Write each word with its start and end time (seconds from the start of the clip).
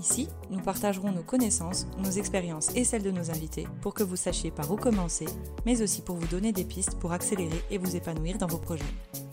Ici, 0.00 0.28
nous 0.48 0.60
partagerons 0.62 1.12
nos 1.12 1.22
connaissances, 1.22 1.86
nos 1.98 2.10
expériences 2.10 2.74
et 2.74 2.84
celles 2.84 3.02
de 3.02 3.10
nos 3.10 3.30
invités 3.30 3.66
pour 3.82 3.92
que 3.92 4.02
vous 4.02 4.16
sachiez 4.16 4.50
par 4.50 4.72
où 4.72 4.76
commencer, 4.76 5.26
mais 5.66 5.82
aussi 5.82 6.00
pour 6.00 6.16
vous 6.16 6.26
donner 6.26 6.52
des 6.52 6.64
pistes 6.64 6.98
pour 6.98 7.12
accélérer 7.12 7.62
et 7.70 7.76
vous 7.76 7.96
épanouir 7.96 8.38
dans 8.38 8.46
vos 8.46 8.56
projets. 8.56 8.82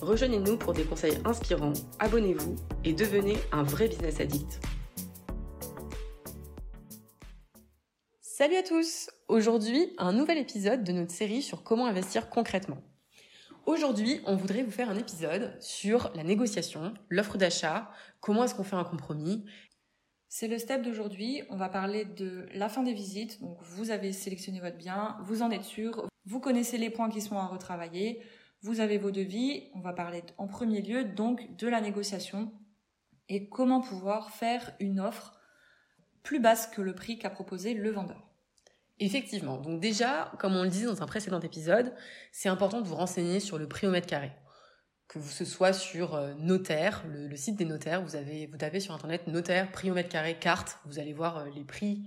Rejoignez-nous 0.01 0.57
pour 0.57 0.73
des 0.73 0.83
conseils 0.83 1.19
inspirants, 1.23 1.71
abonnez-vous 1.99 2.57
et 2.83 2.91
devenez 2.91 3.37
un 3.53 3.63
vrai 3.63 3.87
business 3.87 4.19
addict. 4.19 4.59
Salut 8.19 8.57
à 8.57 8.63
tous 8.63 9.09
Aujourd'hui, 9.29 9.93
un 9.97 10.11
nouvel 10.11 10.37
épisode 10.37 10.83
de 10.83 10.91
notre 10.91 11.13
série 11.13 11.41
sur 11.41 11.63
comment 11.63 11.85
investir 11.85 12.29
concrètement. 12.29 12.83
Aujourd'hui, 13.67 14.21
on 14.25 14.37
voudrait 14.37 14.63
vous 14.63 14.71
faire 14.71 14.89
un 14.89 14.97
épisode 14.97 15.53
sur 15.59 16.09
la 16.15 16.23
négociation, 16.23 16.93
l'offre 17.09 17.37
d'achat, 17.37 17.91
comment 18.21 18.45
est-ce 18.45 18.55
qu'on 18.55 18.63
fait 18.63 18.77
un 18.77 18.85
compromis. 18.85 19.43
C'est 20.29 20.47
le 20.47 20.57
step 20.57 20.81
d'aujourd'hui. 20.81 21.43
On 21.49 21.55
va 21.55 21.69
parler 21.69 22.05
de 22.05 22.47
la 22.53 22.69
fin 22.69 22.83
des 22.83 22.93
visites. 22.93 23.41
Donc, 23.41 23.57
vous 23.61 23.91
avez 23.91 24.11
sélectionné 24.11 24.59
votre 24.59 24.77
bien, 24.77 25.17
vous 25.21 25.41
en 25.41 25.51
êtes 25.51 25.63
sûr, 25.63 26.07
vous 26.25 26.39
connaissez 26.39 26.77
les 26.77 26.89
points 26.89 27.09
qui 27.09 27.21
sont 27.21 27.37
à 27.37 27.45
retravailler, 27.45 28.21
vous 28.61 28.81
avez 28.81 28.97
vos 28.97 29.11
devis. 29.11 29.69
On 29.73 29.79
va 29.79 29.93
parler 29.93 30.23
en 30.37 30.47
premier 30.47 30.81
lieu 30.81 31.05
donc 31.05 31.55
de 31.55 31.67
la 31.67 31.81
négociation 31.81 32.51
et 33.29 33.47
comment 33.49 33.81
pouvoir 33.81 34.31
faire 34.31 34.73
une 34.79 34.99
offre 34.99 35.39
plus 36.23 36.39
basse 36.39 36.67
que 36.67 36.81
le 36.81 36.93
prix 36.93 37.17
qu'a 37.17 37.29
proposé 37.29 37.73
le 37.73 37.91
vendeur. 37.91 38.27
Effectivement. 38.99 39.57
Donc 39.57 39.79
déjà, 39.79 40.31
comme 40.39 40.55
on 40.55 40.63
le 40.63 40.69
disait 40.69 40.87
dans 40.87 41.03
un 41.03 41.05
précédent 41.05 41.39
épisode, 41.39 41.93
c'est 42.31 42.49
important 42.49 42.81
de 42.81 42.87
vous 42.87 42.95
renseigner 42.95 43.39
sur 43.39 43.57
le 43.57 43.67
prix 43.67 43.87
au 43.87 43.91
mètre 43.91 44.07
carré. 44.07 44.31
Que 45.07 45.21
ce 45.21 45.45
soit 45.45 45.71
sur 45.71 46.15
euh, 46.15 46.33
notaire, 46.37 47.05
le, 47.07 47.35
site 47.37 47.55
des 47.55 47.65
notaires, 47.65 48.01
vous 48.01 48.15
avez, 48.15 48.47
vous 48.47 48.57
tapez 48.57 48.81
sur 48.81 48.93
internet 48.93 49.27
notaire, 49.27 49.71
prix 49.71 49.89
au 49.89 49.93
mètre 49.93 50.09
carré, 50.09 50.37
carte, 50.37 50.79
vous 50.85 50.99
allez 50.99 51.13
voir 51.13 51.37
euh, 51.37 51.45
les 51.55 51.63
prix 51.63 52.03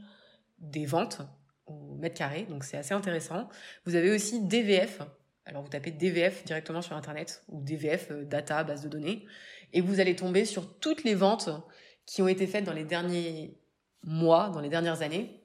des 0.59 0.85
ventes 0.85 1.23
au 1.67 1.95
mètre 1.95 2.17
carré, 2.17 2.43
donc 2.43 2.63
c'est 2.63 2.77
assez 2.77 2.93
intéressant. 2.93 3.49
Vous 3.87 3.95
avez 3.95 4.11
aussi 4.11 4.45
DVF, 4.45 5.01
alors 5.47 5.63
vous 5.63 5.71
tapez 5.71 5.93
DVF 5.93 6.45
directement 6.45 6.83
sur 6.83 6.95
internet, 6.95 7.43
ou 7.49 7.63
DVF, 7.63 8.11
euh, 8.11 8.25
data, 8.25 8.65
base 8.65 8.83
de 8.83 8.89
données, 8.89 9.25
et 9.73 9.81
vous 9.81 10.01
allez 10.01 10.15
tomber 10.15 10.45
sur 10.45 10.79
toutes 10.79 11.03
les 11.05 11.15
ventes 11.15 11.49
qui 12.05 12.21
ont 12.21 12.29
été 12.29 12.47
faites 12.47 12.65
dans 12.65 12.75
les 12.75 12.85
derniers 12.85 13.57
mois, 14.05 14.51
dans 14.51 14.61
les 14.61 14.69
dernières 14.69 15.01
années, 15.01 15.40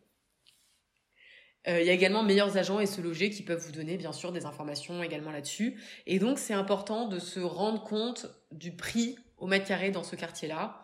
il 1.67 1.85
y 1.85 1.89
a 1.89 1.93
également 1.93 2.21
meilleurs 2.21 2.57
agents 2.57 2.79
et 2.79 2.85
se 2.85 3.01
loger 3.01 3.29
qui 3.31 3.41
peuvent 3.41 3.63
vous 3.63 3.71
donner 3.71 3.97
bien 3.97 4.11
sûr 4.11 4.31
des 4.31 4.45
informations 4.45 5.01
également 5.01 5.31
là-dessus. 5.31 5.81
Et 6.05 6.19
donc 6.19 6.37
c'est 6.37 6.53
important 6.53 7.07
de 7.07 7.19
se 7.19 7.39
rendre 7.39 7.83
compte 7.83 8.27
du 8.51 8.75
prix 8.75 9.17
au 9.37 9.47
mètre 9.47 9.65
carré 9.65 9.91
dans 9.91 10.03
ce 10.03 10.15
quartier-là 10.15 10.81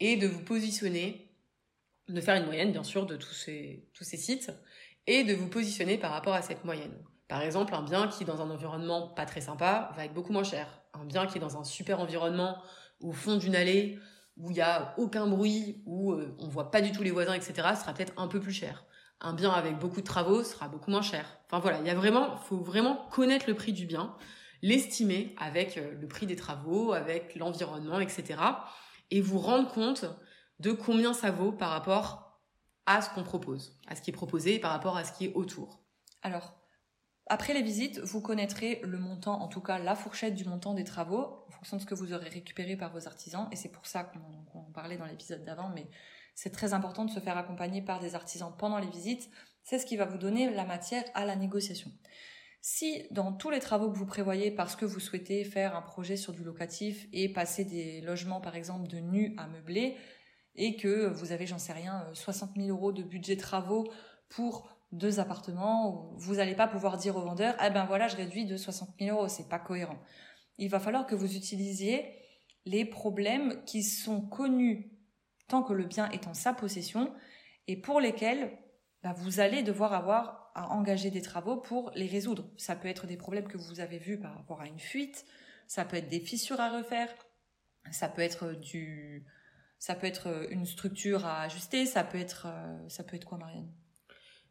et 0.00 0.16
de 0.16 0.26
vous 0.26 0.42
positionner, 0.42 1.30
de 2.08 2.20
faire 2.20 2.36
une 2.36 2.46
moyenne 2.46 2.72
bien 2.72 2.82
sûr 2.82 3.06
de 3.06 3.16
tous 3.16 3.32
ces, 3.34 3.86
sites 4.00 4.50
et 5.06 5.24
de 5.24 5.34
vous 5.34 5.48
positionner 5.48 5.98
par 5.98 6.10
rapport 6.10 6.34
à 6.34 6.42
cette 6.42 6.64
moyenne. 6.64 6.94
Par 7.28 7.42
exemple, 7.42 7.74
un 7.74 7.82
bien 7.82 8.08
qui 8.08 8.24
est 8.24 8.26
dans 8.26 8.42
un 8.42 8.50
environnement 8.50 9.08
pas 9.08 9.26
très 9.26 9.40
sympa 9.40 9.92
va 9.96 10.04
être 10.04 10.14
beaucoup 10.14 10.32
moins 10.32 10.44
cher. 10.44 10.82
Un 10.92 11.04
bien 11.04 11.26
qui 11.26 11.38
est 11.38 11.40
dans 11.40 11.56
un 11.56 11.64
super 11.64 12.00
environnement 12.00 12.62
au 13.00 13.12
fond 13.12 13.36
d'une 13.36 13.56
allée 13.56 13.98
où 14.36 14.50
il 14.50 14.56
y 14.56 14.60
a 14.60 14.94
aucun 14.96 15.26
bruit, 15.26 15.82
où 15.84 16.12
euh, 16.12 16.34
on 16.38 16.48
voit 16.48 16.70
pas 16.70 16.80
du 16.80 16.90
tout 16.90 17.02
les 17.02 17.10
voisins, 17.10 17.34
etc., 17.34 17.52
sera 17.78 17.92
peut-être 17.92 18.14
un 18.16 18.28
peu 18.28 18.40
plus 18.40 18.52
cher 18.52 18.86
un 19.22 19.32
bien 19.32 19.50
avec 19.50 19.78
beaucoup 19.78 20.00
de 20.00 20.06
travaux 20.06 20.42
sera 20.42 20.68
beaucoup 20.68 20.90
moins 20.90 21.02
cher. 21.02 21.24
Enfin 21.46 21.60
voilà, 21.60 21.78
il 21.80 21.86
y 21.86 21.90
a 21.90 21.94
vraiment, 21.94 22.36
faut 22.36 22.58
vraiment 22.58 23.06
connaître 23.10 23.46
le 23.48 23.54
prix 23.54 23.72
du 23.72 23.86
bien, 23.86 24.14
l'estimer 24.60 25.34
avec 25.38 25.78
euh, 25.78 25.94
le 25.98 26.08
prix 26.08 26.26
des 26.26 26.36
travaux, 26.36 26.92
avec 26.92 27.36
l'environnement, 27.36 28.00
etc. 28.00 28.40
Et 29.10 29.20
vous 29.20 29.38
rendre 29.38 29.70
compte 29.72 30.04
de 30.58 30.72
combien 30.72 31.14
ça 31.14 31.30
vaut 31.30 31.52
par 31.52 31.70
rapport 31.70 32.40
à 32.86 33.00
ce 33.00 33.10
qu'on 33.10 33.22
propose, 33.22 33.78
à 33.86 33.94
ce 33.94 34.02
qui 34.02 34.10
est 34.10 34.14
proposé 34.14 34.54
et 34.56 34.58
par 34.58 34.72
rapport 34.72 34.96
à 34.96 35.04
ce 35.04 35.12
qui 35.12 35.26
est 35.26 35.32
autour. 35.34 35.84
Alors, 36.22 36.54
après 37.28 37.54
les 37.54 37.62
visites, 37.62 38.00
vous 38.00 38.20
connaîtrez 38.20 38.80
le 38.82 38.98
montant, 38.98 39.40
en 39.40 39.48
tout 39.48 39.60
cas 39.60 39.78
la 39.78 39.94
fourchette 39.94 40.34
du 40.34 40.44
montant 40.44 40.74
des 40.74 40.84
travaux, 40.84 41.44
en 41.46 41.50
fonction 41.52 41.76
de 41.76 41.82
ce 41.82 41.86
que 41.86 41.94
vous 41.94 42.12
aurez 42.12 42.28
récupéré 42.28 42.76
par 42.76 42.92
vos 42.92 43.06
artisans. 43.06 43.48
Et 43.52 43.56
c'est 43.56 43.70
pour 43.70 43.86
ça 43.86 44.04
qu'on 44.04 44.58
en 44.58 44.72
parlait 44.72 44.96
dans 44.96 45.06
l'épisode 45.06 45.44
d'avant, 45.44 45.70
mais 45.74 45.88
c'est 46.42 46.50
très 46.50 46.74
important 46.74 47.04
de 47.04 47.10
se 47.12 47.20
faire 47.20 47.38
accompagner 47.38 47.82
par 47.82 48.00
des 48.00 48.16
artisans 48.16 48.52
pendant 48.58 48.78
les 48.78 48.88
visites. 48.88 49.30
C'est 49.62 49.78
ce 49.78 49.86
qui 49.86 49.96
va 49.96 50.06
vous 50.06 50.18
donner 50.18 50.50
la 50.50 50.64
matière 50.64 51.04
à 51.14 51.24
la 51.24 51.36
négociation. 51.36 51.92
Si 52.60 53.06
dans 53.12 53.32
tous 53.32 53.50
les 53.50 53.60
travaux 53.60 53.92
que 53.92 53.96
vous 53.96 54.06
prévoyez 54.06 54.50
parce 54.50 54.74
que 54.74 54.84
vous 54.84 54.98
souhaitez 54.98 55.44
faire 55.44 55.76
un 55.76 55.82
projet 55.82 56.16
sur 56.16 56.32
du 56.32 56.42
locatif 56.42 57.06
et 57.12 57.32
passer 57.32 57.64
des 57.64 58.00
logements 58.00 58.40
par 58.40 58.56
exemple 58.56 58.88
de 58.88 58.96
nus 58.96 59.36
à 59.38 59.46
meubler 59.46 59.96
et 60.56 60.74
que 60.74 61.06
vous 61.06 61.30
avez, 61.30 61.46
j'en 61.46 61.58
sais 61.58 61.74
rien, 61.74 62.08
60 62.12 62.50
euh, 62.50 62.62
000 62.62 62.76
euros 62.76 62.90
de 62.90 63.04
budget 63.04 63.36
travaux 63.36 63.86
pour 64.28 64.68
deux 64.90 65.20
appartements, 65.20 66.10
vous 66.16 66.34
n'allez 66.34 66.56
pas 66.56 66.66
pouvoir 66.66 66.96
dire 66.96 67.16
au 67.16 67.20
vendeur, 67.20 67.54
ah 67.60 67.70
ben 67.70 67.84
voilà, 67.84 68.08
je 68.08 68.16
réduis 68.16 68.46
de 68.46 68.56
60 68.56 68.96
000 68.98 69.16
euros, 69.16 69.28
c'est 69.28 69.48
pas 69.48 69.60
cohérent. 69.60 70.00
Il 70.58 70.70
va 70.70 70.80
falloir 70.80 71.06
que 71.06 71.14
vous 71.14 71.36
utilisiez 71.36 72.16
les 72.64 72.84
problèmes 72.84 73.62
qui 73.64 73.84
sont 73.84 74.22
connus 74.22 74.92
tant 75.52 75.62
que 75.62 75.74
le 75.74 75.84
bien 75.84 76.08
est 76.12 76.26
en 76.28 76.32
sa 76.32 76.54
possession 76.54 77.12
et 77.66 77.76
pour 77.76 78.00
lesquels 78.00 78.56
bah, 79.02 79.12
vous 79.12 79.38
allez 79.38 79.62
devoir 79.62 79.92
avoir 79.92 80.50
à 80.54 80.70
engager 80.70 81.10
des 81.10 81.20
travaux 81.20 81.56
pour 81.58 81.90
les 81.94 82.06
résoudre. 82.06 82.48
Ça 82.56 82.74
peut 82.74 82.88
être 82.88 83.06
des 83.06 83.18
problèmes 83.18 83.46
que 83.46 83.58
vous 83.58 83.80
avez 83.80 83.98
vus 83.98 84.18
par 84.18 84.34
rapport 84.34 84.62
à 84.62 84.66
une 84.66 84.78
fuite, 84.78 85.26
ça 85.66 85.84
peut 85.84 85.98
être 85.98 86.08
des 86.08 86.20
fissures 86.20 86.58
à 86.58 86.70
refaire, 86.70 87.10
ça 87.90 88.08
peut 88.08 88.22
être 88.22 88.52
du, 88.52 89.26
ça 89.78 89.94
peut 89.94 90.06
être 90.06 90.48
une 90.50 90.64
structure 90.64 91.26
à 91.26 91.42
ajuster, 91.42 91.84
ça 91.84 92.02
peut 92.02 92.18
être, 92.18 92.46
euh, 92.46 92.88
ça 92.88 93.04
peut 93.04 93.16
être 93.16 93.26
quoi, 93.26 93.36
Marianne? 93.36 93.70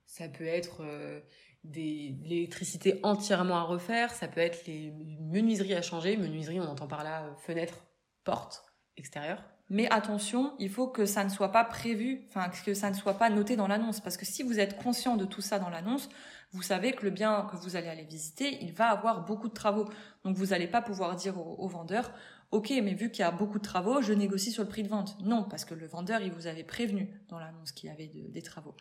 Ça 0.05 0.29
peut 0.29 0.45
être 0.45 0.83
euh, 0.83 1.19
l'électricité 1.63 2.99
entièrement 3.01 3.57
à 3.57 3.63
refaire, 3.63 4.13
ça 4.13 4.27
peut 4.27 4.41
être 4.41 4.67
les 4.67 4.91
menuiseries 5.19 5.73
à 5.73 5.81
changer. 5.81 6.15
Menuiserie, 6.15 6.59
on 6.59 6.67
entend 6.67 6.87
par 6.87 7.03
là 7.03 7.23
euh, 7.23 7.35
fenêtre, 7.37 7.87
porte 8.23 8.63
extérieure. 8.97 9.41
Mais 9.73 9.89
attention, 9.89 10.53
il 10.59 10.69
faut 10.69 10.89
que 10.89 11.05
ça 11.05 11.23
ne 11.23 11.29
soit 11.29 11.53
pas 11.53 11.63
prévu, 11.63 12.25
enfin 12.27 12.49
que 12.49 12.73
ça 12.73 12.89
ne 12.89 12.93
soit 12.93 13.13
pas 13.13 13.29
noté 13.29 13.55
dans 13.55 13.69
l'annonce, 13.69 14.01
parce 14.01 14.17
que 14.17 14.25
si 14.25 14.43
vous 14.43 14.59
êtes 14.59 14.75
conscient 14.75 15.15
de 15.15 15.23
tout 15.23 15.39
ça 15.39 15.59
dans 15.59 15.69
l'annonce, 15.69 16.09
vous 16.51 16.61
savez 16.61 16.91
que 16.91 17.05
le 17.05 17.09
bien 17.09 17.47
que 17.49 17.55
vous 17.55 17.77
allez 17.77 17.87
aller 17.87 18.03
visiter, 18.03 18.61
il 18.61 18.73
va 18.73 18.89
avoir 18.89 19.23
beaucoup 19.23 19.47
de 19.47 19.53
travaux. 19.53 19.85
Donc 20.25 20.35
vous 20.35 20.47
n'allez 20.47 20.67
pas 20.67 20.81
pouvoir 20.81 21.15
dire 21.15 21.39
au, 21.39 21.69
vendeur, 21.69 22.11
ok, 22.51 22.69
mais 22.83 22.93
vu 22.95 23.11
qu'il 23.11 23.21
y 23.21 23.25
a 23.25 23.31
beaucoup 23.31 23.59
de 23.59 23.63
travaux, 23.63 24.01
je 24.01 24.11
négocie 24.11 24.51
sur 24.51 24.61
le 24.61 24.67
prix 24.67 24.83
de 24.83 24.89
vente. 24.89 25.15
Non, 25.23 25.45
parce 25.45 25.63
que 25.63 25.73
le 25.73 25.87
vendeur, 25.87 26.19
il 26.19 26.33
vous 26.33 26.47
avait 26.47 26.65
prévenu 26.65 27.07
dans 27.29 27.39
l'annonce 27.39 27.71
qu'il 27.71 27.89
y 27.89 27.93
avait 27.93 28.11
des 28.13 28.41
travaux. 28.41 28.75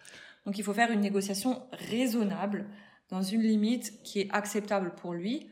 Donc 0.45 0.59
il 0.59 0.65
faut 0.65 0.75
faire 0.75 0.91
une 0.91 1.03
négociation 1.03 1.62
raisonnable, 1.71 2.67
dans 3.11 3.22
une 3.22 3.43
limite 3.43 4.03
qui 4.03 4.22
est 4.22 4.28
acceptable 4.33 4.97
pour 4.97 5.15
lui, 5.15 5.51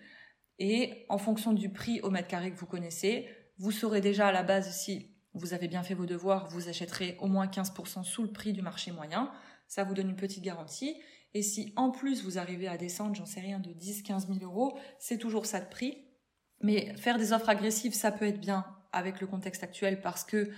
et 0.59 1.06
en 1.09 1.19
fonction 1.19 1.53
du 1.53 1.70
prix 1.70 2.00
au 2.00 2.10
mètre 2.10 2.26
carré 2.26 2.50
que 2.50 2.59
vous 2.59 2.66
connaissez, 2.66 3.28
vous 3.59 3.70
saurez 3.70 4.00
déjà 4.00 4.26
à 4.26 4.32
la 4.32 4.43
base 4.43 4.72
si 4.72 5.15
vous 5.38 5.54
avez 5.54 5.69
bien 5.69 5.82
fait 5.82 5.94
vos 5.94 6.06
devoirs, 6.06 6.49
vous 6.49 6.69
achèterez 6.69 7.16
au 7.21 7.26
moins 7.26 7.47
15% 7.47 8.04
sous 8.04 8.22
le 8.22 8.31
prix 8.31 8.53
du 8.53 8.62
marché 8.62 8.93
moyen. 8.93 9.31
Ça 9.66 9.84
vous 9.84 9.94
donne 9.94 10.10
une 10.10 10.16
petite 10.16 10.43
garantie. 10.43 10.97
Et 11.34 11.43
si 11.43 11.72
en 11.76 11.91
plus 11.91 12.25
vous 12.25 12.38
arrivez 12.38 12.69
à 12.69 12.76
descendre, 12.76 13.15
j'en 13.15 13.26
sais 13.26 13.41
rien, 13.41 13.59
de 13.59 13.72
10, 13.72 14.03
15 14.03 14.28
000 14.28 14.38
euros, 14.43 14.78
c'est 14.99 15.19
toujours 15.19 15.47
ça 15.47 15.60
de 15.60 15.69
prix. 15.69 16.04
Mais 16.60 16.94
faire 16.97 17.19
des 17.19 17.32
offres 17.32 17.49
agressives, 17.49 17.94
ça 17.94 18.10
peut 18.10 18.26
être 18.26 18.41
bien 18.41 18.65
avec 18.93 19.21
le 19.21 19.26
contexte 19.26 19.62
actuel 19.62 20.00
parce 20.00 20.25
que 20.25 20.50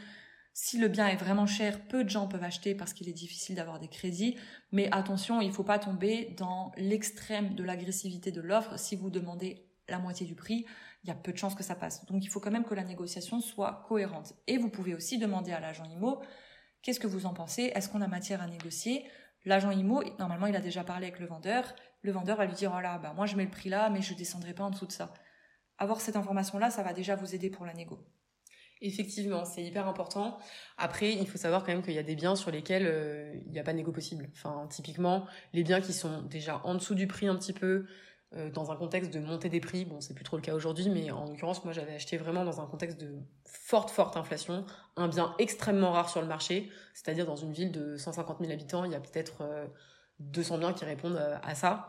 si 0.52 0.78
le 0.78 0.88
bien 0.88 1.06
est 1.08 1.16
vraiment 1.16 1.46
cher, 1.46 1.86
peu 1.86 2.04
de 2.04 2.08
gens 2.08 2.26
peuvent 2.26 2.42
acheter 2.42 2.74
parce 2.74 2.92
qu'il 2.92 3.08
est 3.08 3.14
difficile 3.14 3.56
d'avoir 3.56 3.78
des 3.78 3.88
crédits. 3.88 4.36
Mais 4.72 4.88
attention, 4.92 5.40
il 5.40 5.48
ne 5.48 5.52
faut 5.52 5.64
pas 5.64 5.78
tomber 5.78 6.34
dans 6.36 6.72
l'extrême 6.76 7.54
de 7.54 7.64
l'agressivité 7.64 8.32
de 8.32 8.40
l'offre. 8.40 8.78
Si 8.78 8.96
vous 8.96 9.10
demandez 9.10 9.69
la 9.90 9.98
moitié 9.98 10.26
du 10.26 10.34
prix, 10.34 10.64
il 11.04 11.08
y 11.08 11.10
a 11.10 11.14
peu 11.14 11.32
de 11.32 11.38
chances 11.38 11.54
que 11.54 11.62
ça 11.62 11.74
passe. 11.74 12.04
Donc 12.06 12.24
il 12.24 12.28
faut 12.28 12.40
quand 12.40 12.50
même 12.50 12.64
que 12.64 12.74
la 12.74 12.84
négociation 12.84 13.40
soit 13.40 13.84
cohérente. 13.88 14.34
Et 14.46 14.58
vous 14.58 14.68
pouvez 14.68 14.94
aussi 14.94 15.18
demander 15.18 15.52
à 15.52 15.60
l'agent 15.60 15.84
IMO, 15.84 16.20
qu'est-ce 16.82 17.00
que 17.00 17.06
vous 17.06 17.26
en 17.26 17.34
pensez? 17.34 17.72
Est-ce 17.74 17.88
qu'on 17.88 18.00
a 18.00 18.08
matière 18.08 18.42
à 18.42 18.46
négocier? 18.46 19.04
L'agent 19.44 19.70
IMO, 19.70 20.02
normalement, 20.18 20.46
il 20.46 20.56
a 20.56 20.60
déjà 20.60 20.84
parlé 20.84 21.06
avec 21.06 21.18
le 21.18 21.26
vendeur. 21.26 21.74
Le 22.02 22.12
vendeur 22.12 22.36
va 22.36 22.46
lui 22.46 22.54
dire, 22.54 22.70
voilà, 22.70 22.96
oh 22.98 23.02
bah, 23.02 23.12
moi 23.14 23.26
je 23.26 23.36
mets 23.36 23.44
le 23.44 23.50
prix 23.50 23.70
là, 23.70 23.90
mais 23.90 24.02
je 24.02 24.14
descendrai 24.14 24.54
pas 24.54 24.64
en 24.64 24.70
dessous 24.70 24.86
de 24.86 24.92
ça. 24.92 25.12
Avoir 25.78 26.00
cette 26.00 26.16
information-là, 26.16 26.70
ça 26.70 26.82
va 26.82 26.92
déjà 26.92 27.16
vous 27.16 27.34
aider 27.34 27.48
pour 27.50 27.64
la 27.64 27.72
négo. 27.72 28.06
Effectivement, 28.82 29.44
c'est 29.44 29.62
hyper 29.62 29.86
important. 29.86 30.38
Après, 30.78 31.12
il 31.12 31.28
faut 31.28 31.36
savoir 31.36 31.64
quand 31.64 31.72
même 31.72 31.82
qu'il 31.82 31.92
y 31.92 31.98
a 31.98 32.02
des 32.02 32.16
biens 32.16 32.34
sur 32.34 32.50
lesquels 32.50 32.86
euh, 32.86 33.34
il 33.46 33.52
n'y 33.52 33.58
a 33.58 33.62
pas 33.62 33.72
de 33.72 33.76
négo 33.76 33.92
possible. 33.92 34.30
Typiquement, 34.70 35.26
les 35.52 35.62
biens 35.62 35.82
qui 35.82 35.92
sont 35.92 36.22
déjà 36.22 36.62
en 36.64 36.74
dessous 36.74 36.94
du 36.94 37.06
prix 37.06 37.26
un 37.26 37.36
petit 37.36 37.52
peu, 37.52 37.86
euh, 38.36 38.50
dans 38.50 38.70
un 38.70 38.76
contexte 38.76 39.12
de 39.12 39.20
montée 39.20 39.48
des 39.48 39.60
prix. 39.60 39.84
Bon, 39.84 40.00
c'est 40.00 40.14
plus 40.14 40.24
trop 40.24 40.36
le 40.36 40.42
cas 40.42 40.54
aujourd'hui, 40.54 40.88
mais 40.88 41.10
en 41.10 41.26
l'occurrence, 41.26 41.64
moi, 41.64 41.72
j'avais 41.72 41.94
acheté 41.94 42.16
vraiment 42.16 42.44
dans 42.44 42.60
un 42.60 42.66
contexte 42.66 43.00
de 43.00 43.14
forte, 43.44 43.90
forte 43.90 44.16
inflation, 44.16 44.64
un 44.96 45.08
bien 45.08 45.34
extrêmement 45.38 45.92
rare 45.92 46.08
sur 46.08 46.20
le 46.20 46.28
marché, 46.28 46.70
c'est-à-dire 46.94 47.26
dans 47.26 47.36
une 47.36 47.52
ville 47.52 47.72
de 47.72 47.96
150 47.96 48.38
000 48.40 48.52
habitants, 48.52 48.84
il 48.84 48.92
y 48.92 48.94
a 48.94 49.00
peut-être 49.00 49.42
200 50.20 50.58
biens 50.58 50.72
qui 50.72 50.84
répondent 50.84 51.20
à 51.42 51.54
ça. 51.54 51.88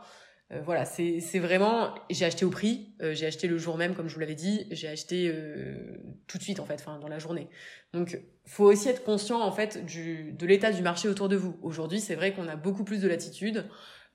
Euh, 0.52 0.60
voilà, 0.64 0.84
c'est 0.84 1.38
vraiment. 1.38 1.94
J'ai 2.10 2.24
acheté 2.24 2.44
au 2.44 2.50
prix, 2.50 2.94
euh, 3.00 3.14
j'ai 3.14 3.26
acheté 3.26 3.48
le 3.48 3.58
jour 3.58 3.76
même, 3.76 3.94
comme 3.94 4.08
je 4.08 4.14
vous 4.14 4.20
l'avais 4.20 4.34
dit, 4.34 4.66
j'ai 4.70 4.88
acheté 4.88 5.28
euh, 5.28 5.96
tout 6.26 6.38
de 6.38 6.42
suite 6.42 6.60
en 6.60 6.66
fait, 6.66 6.74
enfin 6.74 6.98
dans 6.98 7.08
la 7.08 7.18
journée. 7.18 7.48
Donc, 7.94 8.20
faut 8.44 8.64
aussi 8.64 8.88
être 8.88 9.04
conscient 9.04 9.40
en 9.40 9.52
fait 9.52 9.84
du, 9.84 10.32
de 10.32 10.46
l'état 10.46 10.72
du 10.72 10.82
marché 10.82 11.08
autour 11.08 11.28
de 11.28 11.36
vous. 11.36 11.58
Aujourd'hui, 11.62 12.00
c'est 12.00 12.14
vrai 12.14 12.32
qu'on 12.32 12.48
a 12.48 12.56
beaucoup 12.56 12.84
plus 12.84 13.00
de 13.00 13.08
latitude 13.08 13.66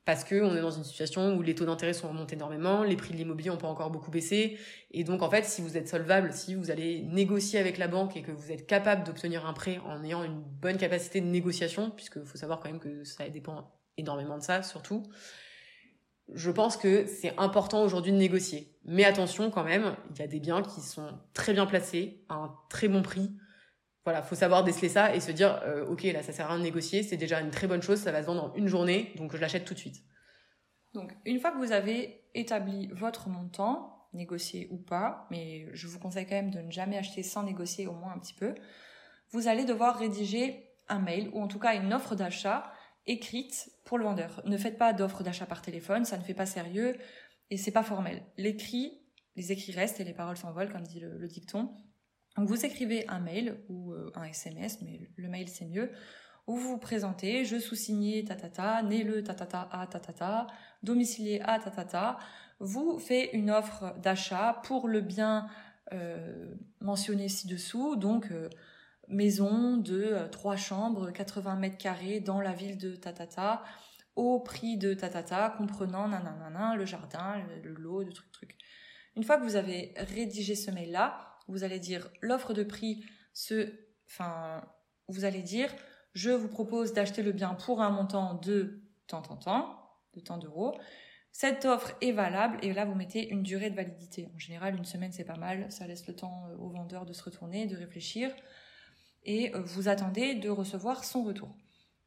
parce 0.08 0.24
que 0.24 0.42
on 0.42 0.56
est 0.56 0.62
dans 0.62 0.72
une 0.72 0.86
situation 0.86 1.36
où 1.36 1.42
les 1.42 1.54
taux 1.54 1.66
d'intérêt 1.66 1.92
sont 1.92 2.08
remontés 2.08 2.36
énormément, 2.36 2.84
les 2.84 2.96
prix 2.96 3.12
de 3.12 3.18
l'immobilier 3.18 3.50
n'ont 3.50 3.58
pas 3.58 3.68
encore 3.68 3.92
beaucoup 3.92 4.10
baissé, 4.10 4.58
et 4.92 5.04
donc 5.04 5.22
en 5.22 5.30
fait, 5.30 5.44
si 5.44 5.62
vous 5.62 5.76
êtes 5.76 5.90
solvable, 5.90 6.32
si 6.32 6.56
vous 6.56 6.72
allez 6.72 7.02
négocier 7.04 7.60
avec 7.60 7.78
la 7.78 7.90
banque 7.90 8.16
et 8.16 8.22
que 8.22 8.32
vous 8.32 8.54
êtes 8.54 8.66
capable 8.68 9.04
d'obtenir 9.04 9.46
un 9.46 9.52
prêt 9.52 9.82
en 9.86 10.02
ayant 10.06 10.24
une 10.24 10.42
bonne 10.42 10.78
capacité 10.78 11.20
de 11.20 11.26
négociation, 11.26 11.92
puisque 11.92 12.24
faut 12.24 12.38
savoir 12.38 12.62
quand 12.62 12.70
même 12.70 12.80
que 12.80 13.04
ça 13.04 13.28
dépend 13.28 13.70
énormément 13.98 14.38
de 14.38 14.44
ça, 14.44 14.64
surtout 14.64 15.04
je 16.34 16.52
pense 16.52 16.78
que 16.78 17.06
c'est 17.06 17.38
important 17.38 17.84
aujourd'hui 17.84 18.14
de 18.14 18.18
négocier. 18.18 18.74
Mais 18.86 19.04
attention 19.04 19.52
quand 19.52 19.64
même, 19.64 19.96
il 20.12 20.20
y 20.20 20.22
a 20.22 20.28
des 20.28 20.40
biens 20.40 20.62
qui 20.62 20.80
sont 20.80 21.20
très 21.34 21.52
bien 21.52 21.66
placés, 21.66 22.24
à 22.30 22.36
un 22.36 22.56
très 22.70 22.88
bon 22.88 23.02
prix. 23.02 23.32
Voilà, 24.08 24.22
faut 24.22 24.36
savoir 24.36 24.64
déceler 24.64 24.88
ça 24.88 25.14
et 25.14 25.20
se 25.20 25.34
dire, 25.34 25.60
euh, 25.66 25.86
ok, 25.86 26.04
là 26.04 26.24
ça 26.24 26.32
sert 26.32 26.46
à 26.46 26.52
rien 26.52 26.60
de 26.60 26.64
négocier, 26.64 27.04
c'est 27.04 27.18
déjà 27.18 27.42
une 27.42 27.52
très 27.52 27.68
bonne 27.68 27.82
chose, 27.82 28.00
ça 28.00 28.14
va 28.14 28.22
se 28.22 28.28
vendre 28.28 28.46
en 28.46 28.54
une 28.54 28.70
journée, 28.70 29.12
donc 29.18 29.34
je 29.34 29.38
l'achète 29.38 29.66
tout 29.66 29.74
de 29.74 29.80
suite. 29.80 30.02
Donc 30.94 31.12
une 31.26 31.42
fois 31.42 31.52
que 31.52 31.58
vous 31.58 31.74
avez 31.74 32.24
établi 32.34 32.88
votre 32.94 33.28
montant, 33.28 34.08
négocié 34.14 34.70
ou 34.72 34.78
pas, 34.78 35.28
mais 35.30 35.66
je 35.74 35.88
vous 35.88 36.00
conseille 36.00 36.26
quand 36.26 36.36
même 36.36 36.52
de 36.52 36.62
ne 36.62 36.72
jamais 36.72 36.98
acheter 36.98 37.22
sans 37.22 37.44
négocier 37.44 37.86
au 37.86 37.92
moins 37.92 38.14
un 38.14 38.20
petit 38.20 38.34
peu, 38.34 38.56
vous 39.32 39.50
allez 39.50 39.66
devoir 39.66 40.00
rédiger 40.00 40.70
un 40.88 41.00
mail 41.00 41.30
ou 41.34 41.42
en 41.42 41.50
tout 41.50 41.60
cas 41.60 41.76
une 41.76 41.94
offre 41.94 42.16
d'achat 42.16 42.72
écrite 43.08 43.70
pour 43.84 43.98
le 43.98 44.06
vendeur. 44.06 44.42
Ne 44.46 44.56
faites 44.56 44.78
pas 44.78 44.94
d'offre 44.94 45.22
d'achat 45.22 45.46
par 45.46 45.62
téléphone, 45.62 46.06
ça 46.06 46.18
ne 46.18 46.24
fait 46.24 46.34
pas 46.34 46.46
sérieux 46.46 46.96
et 47.50 47.58
c'est 47.58 47.72
pas 47.72 47.84
formel. 47.84 48.24
L'écrit, 48.38 49.02
les 49.36 49.52
écrits 49.52 49.74
restent 49.74 50.00
et 50.00 50.06
les 50.06 50.14
paroles 50.14 50.38
s'envolent, 50.38 50.72
comme 50.72 50.84
dit 50.84 51.02
le, 51.02 51.28
dicton. 51.28 51.76
Donc 52.38 52.48
vous 52.48 52.66
écrivez 52.66 53.08
un 53.08 53.20
mail 53.20 53.58
ou 53.68 53.94
euh, 53.94 54.12
un 54.16 54.24
SMS, 54.24 54.80
mais 54.82 55.10
le 55.16 55.28
mail 55.28 55.50
c'est 55.50 55.66
mieux, 55.66 55.92
où 56.46 56.56
vous 56.56 56.70
vous 56.70 56.78
présentez, 56.78 57.46
je 57.46 57.58
sous-signé 57.58 58.24
tatata, 58.24 58.84
né 58.84 59.04
le 59.04 59.24
tatata 59.24 59.68
à 59.72 59.88
tatata, 59.88 60.48
domicilié 60.84 61.42
à 61.42 61.60
tatata, 61.60 62.18
vous 62.60 63.00
faites 63.00 63.32
une 63.34 63.52
offre 63.52 63.96
d'achat 64.00 64.62
pour 64.64 64.88
le 64.88 65.02
bien 65.02 65.48
euh, 65.94 66.54
mentionné 66.80 67.28
ci-dessous, 67.28 67.96
donc 67.96 68.32
euh, 68.32 68.50
maison 69.08 69.78
de 69.78 70.28
trois 70.32 70.56
chambres, 70.56 71.12
80 71.12 71.56
mètres 71.56 71.78
carrés 71.78 72.20
dans 72.20 72.42
la 72.42 72.54
ville 72.54 72.78
de 72.78 72.96
Tatata, 72.96 73.64
au 74.16 74.40
prix 74.40 74.78
de 74.78 74.94
Tatata, 74.94 75.54
comprenant 75.58 76.08
nanana, 76.10 76.76
le 76.76 76.86
jardin, 76.86 77.36
le, 77.64 77.74
lot, 77.74 78.04
de 78.04 78.12
trucs, 78.12 78.32
trucs. 78.32 78.58
Une 79.16 79.24
fois 79.24 79.38
que 79.38 79.44
vous 79.44 79.56
avez 79.56 79.94
rédigé 79.96 80.56
ce 80.56 80.72
mail-là, 80.72 81.37
vous 81.48 81.64
allez 81.64 81.80
dire 81.80 82.10
l'offre 82.22 82.54
de 82.54 82.64
prix, 82.64 83.04
ce, 83.34 83.74
enfin, 84.08 84.64
vous 85.08 85.26
allez 85.26 85.42
dire, 85.42 85.74
je 86.14 86.32
vous 86.32 86.48
propose 86.48 86.94
d'acheter 86.94 87.24
le 87.24 87.32
bien 87.32 87.54
pour 87.54 87.82
un 87.82 87.90
montant 87.90 88.36
de 88.36 88.82
tant, 89.08 89.22
tant, 89.22 89.38
tant, 89.38 89.92
de 90.14 90.20
tant 90.20 90.38
d'euros. 90.38 90.78
Cette 91.32 91.66
offre 91.66 91.94
est 92.02 92.12
valable 92.12 92.58
et 92.64 92.74
là 92.74 92.86
vous 92.86 92.96
mettez 92.96 93.30
une 93.30 93.44
durée 93.44 93.70
de 93.70 93.76
validité. 93.76 94.28
En 94.34 94.40
général, 94.40 94.76
une 94.76 94.86
semaine 94.86 95.12
c'est 95.12 95.24
pas 95.24 95.38
mal, 95.38 95.72
ça 95.72 95.86
laisse 95.86 96.08
le 96.08 96.16
temps 96.16 96.46
euh, 96.50 96.58
au 96.58 96.70
vendeur 96.70 97.06
de 97.06 97.14
se 97.14 97.24
retourner, 97.24 97.68
de 97.68 97.76
réfléchir 97.76 98.32
et 99.24 99.54
euh, 99.54 99.62
vous 99.62 99.90
attendez 99.90 100.34
de 100.34 100.50
recevoir 100.50 101.04
son 101.04 101.24
retour. 101.24 101.56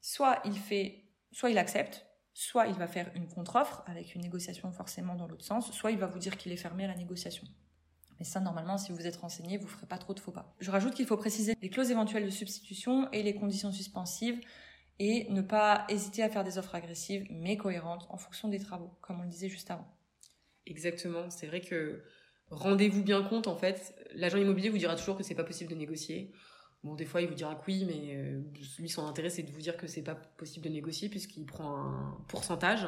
Soit 0.01 0.41
il 0.45 0.59
fait, 0.59 1.05
soit 1.31 1.51
il 1.51 1.59
accepte, 1.59 2.07
soit 2.35 2.67
il 2.67 2.75
va 2.75 2.89
faire 2.89 3.11
une 3.15 3.29
contre-offre 3.29 3.85
avec 3.87 4.15
une 4.15 4.23
négociation 4.23 4.73
forcément 4.73 5.15
dans 5.15 5.29
l'autre 5.29 5.45
sens, 5.45 5.71
soit 5.71 5.93
il 5.93 5.99
va 5.99 6.07
vous 6.07 6.19
dire 6.19 6.37
qu'il 6.37 6.51
est 6.51 6.57
fermé 6.57 6.85
à 6.85 6.89
la 6.89 6.97
négociation. 6.97 7.45
Mais 8.21 8.27
ça, 8.27 8.39
normalement, 8.39 8.77
si 8.77 8.93
vous 8.93 9.07
êtes 9.07 9.17
renseigné, 9.17 9.57
vous 9.57 9.67
ferez 9.67 9.87
pas 9.87 9.97
trop 9.97 10.13
de 10.13 10.21
faux 10.21 10.31
pas. 10.31 10.55
Je 10.61 10.71
rajoute 10.71 10.95
qu'il 10.95 11.07
faut 11.07 11.17
préciser 11.17 11.57
les 11.63 11.71
clauses 11.71 11.91
éventuelles 11.91 12.27
de 12.27 12.31
substitution 12.31 13.11
et 13.13 13.23
les 13.23 13.35
conditions 13.35 13.73
suspensives 13.73 14.39
et 14.99 15.27
ne 15.31 15.41
pas 15.41 15.87
hésiter 15.89 16.23
à 16.23 16.29
faire 16.29 16.45
des 16.45 16.59
offres 16.59 16.75
agressives 16.75 17.27
mais 17.31 17.57
cohérentes 17.57 18.07
en 18.11 18.19
fonction 18.19 18.49
des 18.49 18.59
travaux, 18.59 18.91
comme 19.01 19.21
on 19.21 19.23
le 19.23 19.31
disait 19.31 19.49
juste 19.49 19.71
avant. 19.71 19.89
Exactement. 20.67 21.31
C'est 21.31 21.47
vrai 21.47 21.63
que 21.63 22.05
rendez-vous 22.51 23.03
bien 23.03 23.23
compte, 23.23 23.47
en 23.47 23.57
fait. 23.57 23.95
L'agent 24.15 24.37
immobilier 24.37 24.69
vous 24.69 24.77
dira 24.77 24.97
toujours 24.97 25.17
que 25.17 25.23
c'est 25.23 25.35
pas 25.35 25.45
possible 25.45 25.71
de 25.71 25.77
négocier. 25.77 26.31
Bon, 26.85 26.95
des 26.95 27.07
fois, 27.07 27.23
il 27.23 27.29
vous 27.29 27.35
dira 27.35 27.55
que 27.55 27.65
oui, 27.69 27.87
mais 27.87 28.17
euh, 28.17 28.43
lui, 28.79 28.91
son 28.91 29.07
intérêt, 29.07 29.31
c'est 29.31 29.43
de 29.43 29.51
vous 29.51 29.61
dire 29.63 29.79
que 29.79 29.87
c'est 29.87 30.03
pas 30.03 30.15
possible 30.15 30.67
de 30.67 30.71
négocier 30.71 31.09
puisqu'il 31.09 31.47
prend 31.47 31.79
un 31.79 32.19
pourcentage. 32.29 32.87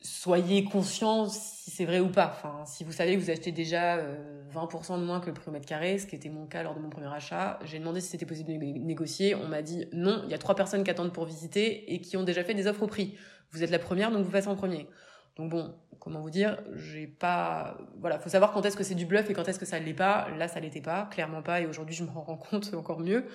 Soyez 0.00 0.64
conscient 0.64 1.28
si 1.28 1.70
c'est 1.70 1.84
vrai 1.84 2.00
ou 2.00 2.08
pas. 2.08 2.32
Enfin, 2.36 2.64
si 2.66 2.84
vous 2.84 2.92
savez 2.92 3.16
que 3.16 3.20
vous 3.20 3.30
achetez 3.30 3.50
déjà 3.50 3.98
20% 3.98 4.02
euh, 4.02 4.98
de 4.98 5.04
moins 5.04 5.20
que 5.20 5.26
le 5.26 5.32
prix 5.32 5.48
au 5.48 5.50
mètre 5.50 5.66
carré, 5.66 5.98
ce 5.98 6.06
qui 6.06 6.14
était 6.14 6.28
mon 6.28 6.46
cas 6.46 6.62
lors 6.62 6.74
de 6.74 6.80
mon 6.80 6.90
premier 6.90 7.12
achat, 7.12 7.58
j'ai 7.64 7.78
demandé 7.78 8.00
si 8.00 8.08
c'était 8.08 8.26
possible 8.26 8.52
de 8.52 8.56
négocier. 8.56 9.34
On 9.34 9.48
m'a 9.48 9.62
dit 9.62 9.86
non, 9.92 10.22
il 10.24 10.30
y 10.30 10.34
a 10.34 10.38
trois 10.38 10.54
personnes 10.54 10.84
qui 10.84 10.90
attendent 10.90 11.12
pour 11.12 11.24
visiter 11.24 11.92
et 11.92 12.00
qui 12.00 12.16
ont 12.16 12.24
déjà 12.24 12.44
fait 12.44 12.54
des 12.54 12.66
offres 12.66 12.82
au 12.82 12.86
prix. 12.86 13.16
Vous 13.50 13.62
êtes 13.62 13.70
la 13.70 13.78
première, 13.78 14.10
donc 14.10 14.24
vous 14.24 14.30
passez 14.30 14.48
en 14.48 14.54
premier. 14.56 14.86
Donc 15.36 15.50
bon, 15.50 15.74
comment 15.98 16.20
vous 16.20 16.30
dire, 16.30 16.58
j'ai 16.74 17.06
pas, 17.06 17.76
voilà, 17.98 18.18
faut 18.18 18.28
savoir 18.28 18.52
quand 18.52 18.64
est-ce 18.64 18.76
que 18.76 18.84
c'est 18.84 18.94
du 18.94 19.06
bluff 19.06 19.28
et 19.28 19.32
quand 19.32 19.48
est-ce 19.48 19.58
que 19.58 19.66
ça 19.66 19.78
l'est 19.78 19.92
pas. 19.92 20.28
Là, 20.38 20.48
ça 20.48 20.60
l'était 20.60 20.80
pas, 20.80 21.08
clairement 21.10 21.42
pas, 21.42 21.60
et 21.60 21.66
aujourd'hui, 21.66 21.94
je 21.94 22.04
me 22.04 22.10
rends 22.10 22.36
compte 22.50 22.72
encore 22.74 23.00
mieux. 23.00 23.26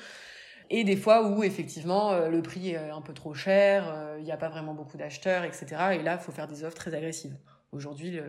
Et 0.74 0.84
des 0.84 0.96
fois 0.96 1.28
où 1.28 1.44
effectivement 1.44 2.12
euh, 2.14 2.30
le 2.30 2.42
prix 2.42 2.70
est 2.70 2.78
un 2.90 3.02
peu 3.02 3.14
trop 3.14 3.34
cher, 3.34 3.88
euh, 3.88 4.16
il 4.20 4.24
n'y 4.24 4.32
a 4.32 4.38
pas 4.38 4.50
vraiment 4.50 4.74
beaucoup 4.74 4.98
d'acheteurs, 4.98 5.44
etc. 5.44 5.66
Et 5.94 6.02
là, 6.02 6.18
il 6.20 6.24
faut 6.24 6.32
faire 6.32 6.48
des 6.48 6.64
offres 6.64 6.78
très 6.78 6.94
agressives. 6.94 7.38
Aujourd'hui, 7.72 8.20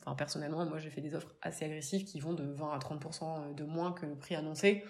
enfin 0.00 0.16
personnellement, 0.16 0.66
moi 0.66 0.78
j'ai 0.78 0.90
fait 0.90 1.00
des 1.00 1.14
offres 1.14 1.32
assez 1.40 1.64
agressives 1.64 2.04
qui 2.04 2.18
vont 2.18 2.32
de 2.32 2.42
20 2.42 2.72
à 2.72 2.78
30% 2.78 3.54
de 3.54 3.64
moins 3.64 3.92
que 3.92 4.06
le 4.06 4.16
prix 4.16 4.34
annoncé. 4.34 4.84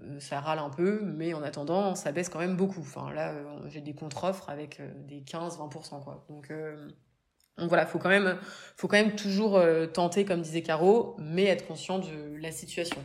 Euh, 0.00 0.20
ça 0.20 0.40
râle 0.40 0.60
un 0.60 0.70
peu, 0.70 1.00
mais 1.02 1.34
en 1.34 1.42
attendant, 1.42 1.96
ça 1.96 2.12
baisse 2.12 2.28
quand 2.28 2.38
même 2.38 2.56
beaucoup. 2.56 2.80
Enfin 2.80 3.12
là, 3.12 3.34
j'ai 3.68 3.80
des 3.80 3.94
contre-offres 3.94 4.48
avec 4.48 4.80
des 5.06 5.22
15-20%. 5.22 6.04
Quoi. 6.04 6.24
Donc 6.28 6.52
donc 7.60 7.68
voilà, 7.68 7.86
faut 7.86 7.98
quand 7.98 8.08
même, 8.08 8.38
faut 8.76 8.88
quand 8.88 8.96
même 8.96 9.14
toujours 9.14 9.56
euh, 9.56 9.86
tenter, 9.86 10.24
comme 10.24 10.40
disait 10.40 10.62
Caro, 10.62 11.14
mais 11.18 11.44
être 11.44 11.66
conscient 11.66 11.98
de 11.98 12.36
la 12.40 12.52
situation. 12.52 13.04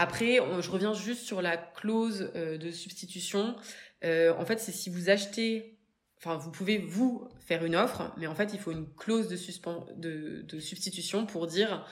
Après, 0.00 0.36
je 0.36 0.70
reviens 0.70 0.94
juste 0.94 1.24
sur 1.24 1.42
la 1.42 1.56
clause 1.56 2.30
euh, 2.36 2.56
de 2.56 2.70
substitution. 2.70 3.56
Euh, 4.04 4.32
en 4.38 4.46
fait, 4.46 4.60
c'est 4.60 4.70
si 4.70 4.90
vous 4.90 5.10
achetez, 5.10 5.76
enfin, 6.18 6.36
vous 6.36 6.52
pouvez 6.52 6.78
vous 6.78 7.28
faire 7.40 7.64
une 7.64 7.74
offre, 7.74 8.12
mais 8.16 8.28
en 8.28 8.34
fait, 8.36 8.54
il 8.54 8.60
faut 8.60 8.70
une 8.70 8.94
clause 8.94 9.26
de, 9.26 10.42
de, 10.42 10.60
substitution 10.60 11.26
pour 11.26 11.48
dire 11.48 11.84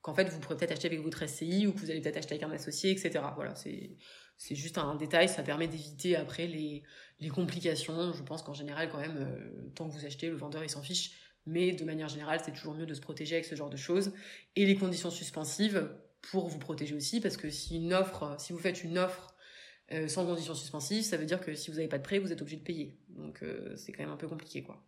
qu'en 0.00 0.14
fait, 0.14 0.24
vous 0.30 0.40
pourrez 0.40 0.56
peut-être 0.56 0.72
acheter 0.72 0.86
avec 0.86 1.02
votre 1.02 1.28
SCI 1.28 1.66
ou 1.66 1.74
que 1.74 1.80
vous 1.80 1.90
allez 1.90 2.00
peut-être 2.00 2.16
acheter 2.16 2.36
avec 2.36 2.44
un 2.44 2.50
associé, 2.50 2.92
etc. 2.92 3.22
Voilà, 3.34 3.54
c'est 3.54 3.98
c'est 4.38 4.54
juste 4.54 4.78
un 4.78 4.94
détail, 4.94 5.28
ça 5.28 5.42
permet 5.42 5.68
d'éviter 5.68 6.16
après 6.16 6.46
les, 6.46 6.82
les 7.20 7.28
complications. 7.28 8.14
Je 8.14 8.22
pense 8.22 8.42
qu'en 8.42 8.54
général, 8.54 8.88
quand 8.90 8.98
même, 8.98 9.70
tant 9.74 9.86
que 9.86 9.92
vous 9.92 10.06
achetez, 10.06 10.30
le 10.30 10.36
vendeur 10.36 10.64
il 10.64 10.70
s'en 10.70 10.82
fiche 10.82 11.12
mais 11.46 11.72
de 11.72 11.84
manière 11.84 12.08
générale, 12.08 12.40
c'est 12.42 12.52
toujours 12.52 12.74
mieux 12.74 12.86
de 12.86 12.94
se 12.94 13.00
protéger 13.00 13.34
avec 13.34 13.44
ce 13.44 13.54
genre 13.54 13.70
de 13.70 13.76
choses. 13.76 14.12
Et 14.56 14.64
les 14.64 14.76
conditions 14.76 15.10
suspensives 15.10 15.90
pour 16.30 16.48
vous 16.48 16.58
protéger 16.58 16.94
aussi, 16.94 17.20
parce 17.20 17.36
que 17.36 17.50
si 17.50 17.76
une 17.76 17.92
offre, 17.92 18.34
si 18.38 18.52
vous 18.52 18.58
faites 18.58 18.82
une 18.82 18.98
offre 18.98 19.34
euh, 19.92 20.08
sans 20.08 20.24
conditions 20.24 20.54
suspensives, 20.54 21.04
ça 21.04 21.16
veut 21.16 21.26
dire 21.26 21.40
que 21.40 21.54
si 21.54 21.70
vous 21.70 21.76
n'avez 21.76 21.88
pas 21.88 21.98
de 21.98 22.02
prêt, 22.02 22.18
vous 22.18 22.32
êtes 22.32 22.40
obligé 22.40 22.56
de 22.56 22.62
payer. 22.62 22.98
Donc 23.10 23.42
euh, 23.42 23.76
c'est 23.76 23.92
quand 23.92 24.02
même 24.02 24.12
un 24.12 24.16
peu 24.16 24.28
compliqué, 24.28 24.62
quoi. 24.62 24.82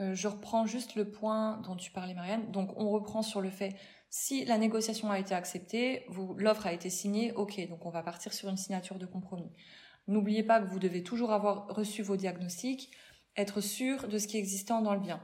Euh, 0.00 0.14
je 0.14 0.26
reprends 0.26 0.66
juste 0.66 0.96
le 0.96 1.08
point 1.08 1.58
dont 1.58 1.76
tu 1.76 1.92
parlais, 1.92 2.14
Marianne. 2.14 2.50
Donc 2.50 2.72
on 2.76 2.90
reprend 2.90 3.22
sur 3.22 3.40
le 3.40 3.50
fait 3.50 3.76
si 4.10 4.44
la 4.44 4.58
négociation 4.58 5.10
a 5.10 5.18
été 5.18 5.34
acceptée, 5.34 6.06
l'offre 6.36 6.66
a 6.66 6.72
été 6.72 6.90
signée, 6.90 7.32
ok, 7.32 7.68
donc 7.68 7.84
on 7.84 7.90
va 7.90 8.02
partir 8.02 8.32
sur 8.32 8.48
une 8.48 8.56
signature 8.56 8.98
de 8.98 9.06
compromis. 9.06 9.50
N'oubliez 10.06 10.42
pas 10.42 10.60
que 10.60 10.68
vous 10.68 10.78
devez 10.78 11.02
toujours 11.02 11.32
avoir 11.32 11.66
reçu 11.68 12.02
vos 12.02 12.16
diagnostics, 12.16 12.90
être 13.36 13.60
sûr 13.60 14.06
de 14.06 14.18
ce 14.18 14.28
qui 14.28 14.36
est 14.36 14.40
existant 14.40 14.82
dans 14.82 14.94
le 14.94 15.00
bien. 15.00 15.20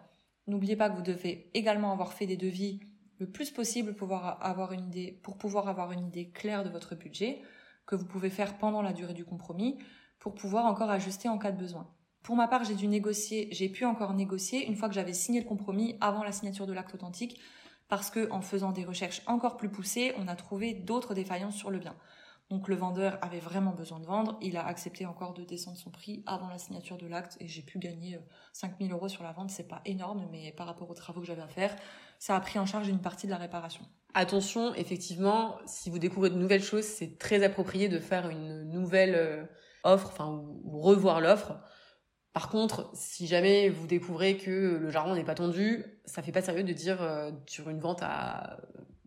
N'oubliez 0.47 0.75
pas 0.75 0.91
que 0.91 0.97
vous 0.97 1.03
devez 1.03 1.51
également 1.55 1.93
avoir 1.93 2.15
fait 2.15 2.27
des 2.27 2.37
devis 2.37 2.81
le 3.21 3.27
plus 3.27 3.51
possible 3.51 3.95
pour 3.95 4.09
pouvoir 4.09 4.39
avoir 4.41 5.93
une 5.93 6.07
idée, 6.07 6.31
claire 6.31 6.65
de 6.65 6.71
votre 6.71 6.95
budget, 6.95 7.43
que 7.87 7.95
vous 7.95 8.07
pouvez 8.07 8.31
faire 8.31 8.57
pendant 8.57 8.81
la 8.81 8.95
durée 8.95 9.13
du 9.13 9.27
compromis, 9.27 9.79
pour 10.19 10.35
pouvoir 10.35 10.65
encore 10.65 10.91
ajuster 10.91 11.29
en 11.29 11.39
cas 11.39 11.53
de 11.53 11.59
besoin. 11.59 11.87
Pour 12.23 12.35
ma 12.35 12.49
part, 12.49 12.65
j'ai 12.65 12.75
dû 12.75 12.89
négocier, 12.89 13.49
j'ai 13.53 13.69
pu 13.69 13.85
encore 13.85 14.15
négocier 14.15 14.67
une 14.67 14.75
fois 14.75 14.89
que 14.89 14.95
j'avais 14.95 15.13
signé 15.13 15.41
le 15.41 15.47
compromis 15.47 15.97
avant 16.01 16.25
la 16.25 16.33
signature 16.33 16.67
de 16.67 16.73
l'acte 16.73 16.95
authentique, 16.95 17.39
parce 17.89 18.11
que 18.11 18.31
en 18.31 18.41
faisant 18.41 18.73
des 18.73 18.85
recherches 18.85 19.23
encore 19.27 19.57
plus 19.59 19.69
poussées, 19.69 20.15
on 20.17 20.27
a 20.27 20.37
trouvé 20.37 20.73
d'autres 20.73 21.15
défaillances 21.15 21.57
sur 21.57 21.71
le 21.71 21.79
bien. 21.79 21.97
Donc 22.51 22.69
le 22.69 22.75
vendeur 22.75 23.19
avait 23.23 23.39
vraiment 23.39 23.73
besoin 23.73 24.01
de 24.01 24.07
vendre. 24.07 24.37
Il 24.43 24.57
a 24.57 24.67
accepté 24.67 25.07
encore 25.07 25.35
de 25.35 25.45
descendre 25.45 25.77
son 25.77 25.91
prix 25.91 26.23
avant 26.27 26.49
la 26.49 26.59
signature 26.59 26.99
de 26.99 27.07
l'acte 27.07 27.37
et 27.41 27.47
j'ai 27.47 27.63
pu 27.63 27.79
gagner 27.79 28.19
5000 28.53 28.93
euros 28.93 29.09
sur 29.09 29.23
la 29.23 29.33
vente. 29.33 29.51
C'est 29.51 29.69
pas 29.69 29.81
énorme, 29.85 30.27
mais 30.33 30.53
par 30.53 30.67
rapport 30.67 30.91
aux 30.91 30.95
travaux 30.95 31.21
que 31.21 31.27
j'avais 31.27 31.43
à 31.43 31.49
faire, 31.49 31.75
ça 32.19 32.37
a 32.37 32.41
pris 32.41 32.59
en 32.59 32.67
charge 32.67 32.89
une 32.89 33.01
partie 33.01 33.27
de 33.27 33.31
la 33.31 33.39
réparation. 33.39 33.83
Attention, 34.15 34.75
effectivement, 34.75 35.57
si 35.65 35.91
vous 35.91 36.01
découvrez 36.01 36.31
de 36.31 36.35
nouvelles 36.35 36.63
choses, 36.63 36.85
c'est 36.85 37.19
très 37.19 37.43
approprié 37.45 37.89
de 37.89 38.01
faire 38.01 38.29
une 38.29 38.65
nouvelle 38.65 39.49
offre, 39.85 40.09
enfin, 40.09 40.45
ou 40.65 40.81
revoir 40.81 41.21
l'offre 41.21 41.55
par 42.33 42.49
contre, 42.49 42.91
si 42.95 43.27
jamais 43.27 43.69
vous 43.69 43.87
découvrez 43.87 44.37
que 44.37 44.79
le 44.81 44.91
jardin 44.91 45.15
n'est 45.15 45.25
pas 45.25 45.35
tendu, 45.35 45.85
ça 46.05 46.23
fait 46.23 46.31
pas 46.31 46.43
sérieux 46.43 46.63
de 46.63 46.73
dire 46.73 47.03
euh, 47.03 47.33
sur 47.47 47.69
une 47.71 47.81
vente 47.81 48.03
à 48.03 48.61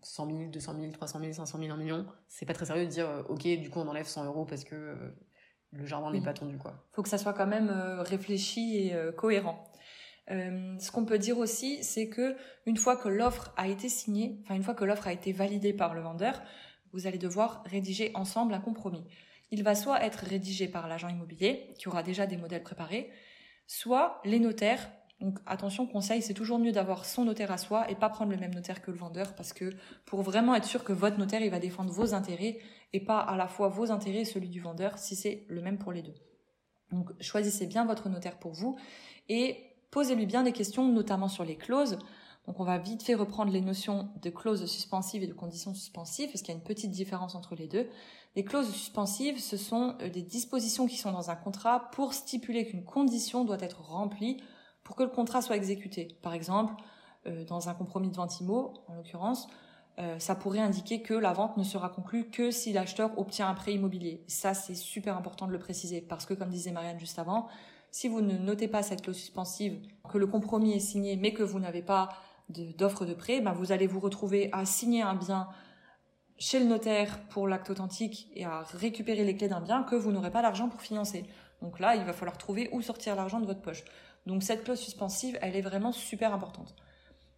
100 0.03 0.27
000, 0.27 0.49
200 0.51 0.75
000, 0.79 0.91
300 0.91 1.19
000, 1.19 1.33
500 1.33 1.59
000, 1.59 1.71
1 1.71 1.77
million, 1.77 2.05
c'est 2.27 2.45
pas 2.45 2.53
très 2.53 2.65
sérieux 2.65 2.85
de 2.85 2.89
dire 2.89 3.09
euh, 3.09 3.23
ok, 3.29 3.41
du 3.43 3.69
coup 3.69 3.79
on 3.79 3.87
enlève 3.87 4.05
100 4.05 4.25
euros 4.25 4.45
parce 4.45 4.63
que 4.63 4.75
euh, 4.75 4.95
le 5.71 5.85
jardin 5.85 6.11
n'est 6.11 6.21
pas 6.21 6.33
tendu 6.33 6.57
quoi. 6.57 6.85
Faut 6.91 7.01
que 7.01 7.09
ça 7.09 7.17
soit 7.17 7.33
quand 7.33 7.47
même 7.47 7.71
réfléchi 7.99 8.77
et 8.77 8.95
cohérent. 9.17 9.71
ce 10.27 10.91
qu'on 10.91 11.03
peut 11.03 11.17
dire 11.17 11.39
aussi, 11.39 11.83
c'est 11.83 12.09
que 12.09 12.35
une 12.67 12.77
fois 12.77 12.95
que 12.95 13.09
l'offre 13.09 13.51
a 13.57 13.67
été 13.67 13.89
signée, 13.89 14.39
enfin 14.43 14.53
une 14.53 14.61
fois 14.61 14.75
que 14.75 14.85
l'offre 14.85 15.07
a 15.07 15.13
été 15.13 15.31
validée 15.31 15.73
par 15.73 15.95
le 15.95 16.01
vendeur, 16.01 16.43
vous 16.91 17.07
allez 17.07 17.17
devoir 17.17 17.63
rédiger 17.65 18.11
ensemble 18.13 18.53
un 18.53 18.59
compromis 18.59 19.03
il 19.53 19.61
va 19.61 19.75
soit 19.75 20.03
être 20.03 20.25
rédigé 20.25 20.67
par 20.67 20.87
l'agent 20.87 21.09
immobilier, 21.09 21.75
qui 21.77 21.87
aura 21.87 22.01
déjà 22.01 22.25
des 22.25 22.37
modèles 22.37 22.63
préparés, 22.63 23.11
soit 23.67 24.19
les 24.25 24.39
notaires. 24.39 24.89
Donc 25.23 25.39
attention, 25.45 25.87
conseil, 25.87 26.21
c'est 26.21 26.33
toujours 26.33 26.59
mieux 26.59 26.73
d'avoir 26.73 27.05
son 27.05 27.23
notaire 27.23 27.49
à 27.49 27.57
soi 27.57 27.89
et 27.89 27.95
pas 27.95 28.09
prendre 28.09 28.29
le 28.29 28.37
même 28.37 28.53
notaire 28.53 28.81
que 28.81 28.91
le 28.91 28.97
vendeur, 28.97 29.35
parce 29.35 29.53
que 29.53 29.69
pour 30.05 30.21
vraiment 30.21 30.53
être 30.53 30.65
sûr 30.65 30.83
que 30.83 30.91
votre 30.91 31.17
notaire, 31.17 31.41
il 31.41 31.49
va 31.49 31.59
défendre 31.59 31.93
vos 31.93 32.13
intérêts 32.13 32.59
et 32.91 32.99
pas 32.99 33.19
à 33.19 33.37
la 33.37 33.47
fois 33.47 33.69
vos 33.69 33.89
intérêts 33.89 34.19
et 34.19 34.25
celui 34.25 34.49
du 34.49 34.59
vendeur, 34.59 34.97
si 34.97 35.15
c'est 35.15 35.45
le 35.47 35.61
même 35.61 35.77
pour 35.77 35.93
les 35.93 36.01
deux. 36.01 36.13
Donc 36.91 37.09
choisissez 37.21 37.67
bien 37.67 37.85
votre 37.85 38.09
notaire 38.09 38.37
pour 38.37 38.51
vous 38.51 38.75
et 39.29 39.63
posez-lui 39.91 40.25
bien 40.25 40.43
des 40.43 40.51
questions, 40.51 40.89
notamment 40.89 41.29
sur 41.29 41.45
les 41.45 41.55
clauses. 41.55 41.99
Donc 42.45 42.59
on 42.59 42.65
va 42.65 42.77
vite 42.77 43.01
fait 43.01 43.15
reprendre 43.15 43.53
les 43.53 43.61
notions 43.61 44.09
de 44.21 44.29
clauses 44.29 44.65
suspensives 44.65 45.23
et 45.23 45.27
de 45.27 45.33
conditions 45.33 45.73
suspensives, 45.73 46.31
parce 46.31 46.41
qu'il 46.41 46.53
y 46.53 46.57
a 46.57 46.59
une 46.59 46.65
petite 46.65 46.91
différence 46.91 47.33
entre 47.33 47.55
les 47.55 47.67
deux. 47.67 47.87
Les 48.35 48.43
clauses 48.43 48.69
suspensives, 48.69 49.39
ce 49.39 49.55
sont 49.55 49.95
euh, 50.01 50.09
des 50.09 50.21
dispositions 50.21 50.85
qui 50.85 50.97
sont 50.97 51.13
dans 51.13 51.29
un 51.29 51.35
contrat 51.37 51.91
pour 51.91 52.13
stipuler 52.13 52.65
qu'une 52.65 52.83
condition 52.83 53.45
doit 53.45 53.61
être 53.61 53.79
remplie 53.79 54.43
pour 54.83 54.95
que 54.95 55.03
le 55.03 55.09
contrat 55.09 55.41
soit 55.41 55.55
exécuté. 55.55 56.07
Par 56.21 56.33
exemple, 56.33 56.73
euh, 57.27 57.45
dans 57.45 57.69
un 57.69 57.73
compromis 57.73 58.09
de 58.09 58.15
vente 58.15 58.39
IMO, 58.39 58.73
en 58.87 58.95
l'occurrence, 58.95 59.47
euh, 59.99 60.17
ça 60.17 60.35
pourrait 60.35 60.59
indiquer 60.59 61.01
que 61.01 61.13
la 61.13 61.33
vente 61.33 61.55
ne 61.57 61.63
sera 61.63 61.89
conclue 61.89 62.29
que 62.29 62.51
si 62.51 62.73
l'acheteur 62.73 63.17
obtient 63.17 63.47
un 63.47 63.53
prêt 63.53 63.73
immobilier. 63.73 64.23
Ça, 64.27 64.53
c'est 64.53 64.75
super 64.75 65.15
important 65.15 65.45
de 65.47 65.51
le 65.51 65.59
préciser 65.59 66.01
parce 66.01 66.25
que, 66.25 66.33
comme 66.33 66.49
disait 66.49 66.71
Marianne 66.71 66.99
juste 66.99 67.19
avant, 67.19 67.47
si 67.91 68.07
vous 68.07 68.21
ne 68.21 68.37
notez 68.37 68.67
pas 68.67 68.81
cette 68.81 69.03
clause 69.03 69.17
suspensive, 69.17 69.79
que 70.09 70.17
le 70.17 70.25
compromis 70.25 70.73
est 70.73 70.79
signé 70.79 71.15
mais 71.15 71.31
que 71.31 71.43
vous 71.43 71.59
n'avez 71.59 71.83
pas 71.83 72.09
d'offre 72.49 73.05
de, 73.05 73.13
prêt, 73.13 73.39
ben 73.39 73.53
vous 73.53 73.71
allez 73.71 73.87
vous 73.87 73.99
retrouver 73.99 74.49
à 74.51 74.65
signer 74.65 75.03
un 75.03 75.15
bien 75.15 75.47
chez 76.39 76.59
le 76.59 76.65
notaire 76.65 77.19
pour 77.29 77.47
l'acte 77.47 77.69
authentique 77.69 78.29
et 78.33 78.45
à 78.45 78.63
récupérer 78.63 79.23
les 79.23 79.37
clés 79.37 79.47
d'un 79.47 79.61
bien 79.61 79.83
que 79.83 79.95
vous 79.95 80.11
n'aurez 80.11 80.31
pas 80.31 80.41
l'argent 80.41 80.67
pour 80.69 80.81
financer. 80.81 81.23
Donc 81.61 81.79
là, 81.79 81.95
il 81.95 82.03
va 82.03 82.13
falloir 82.13 82.37
trouver 82.37 82.67
où 82.73 82.81
sortir 82.81 83.15
l'argent 83.15 83.39
de 83.39 83.45
votre 83.45 83.61
poche. 83.61 83.83
Donc 84.25 84.43
cette 84.43 84.63
clause 84.63 84.79
suspensive, 84.79 85.37
elle 85.41 85.55
est 85.55 85.61
vraiment 85.61 85.91
super 85.91 86.33
importante. 86.33 86.75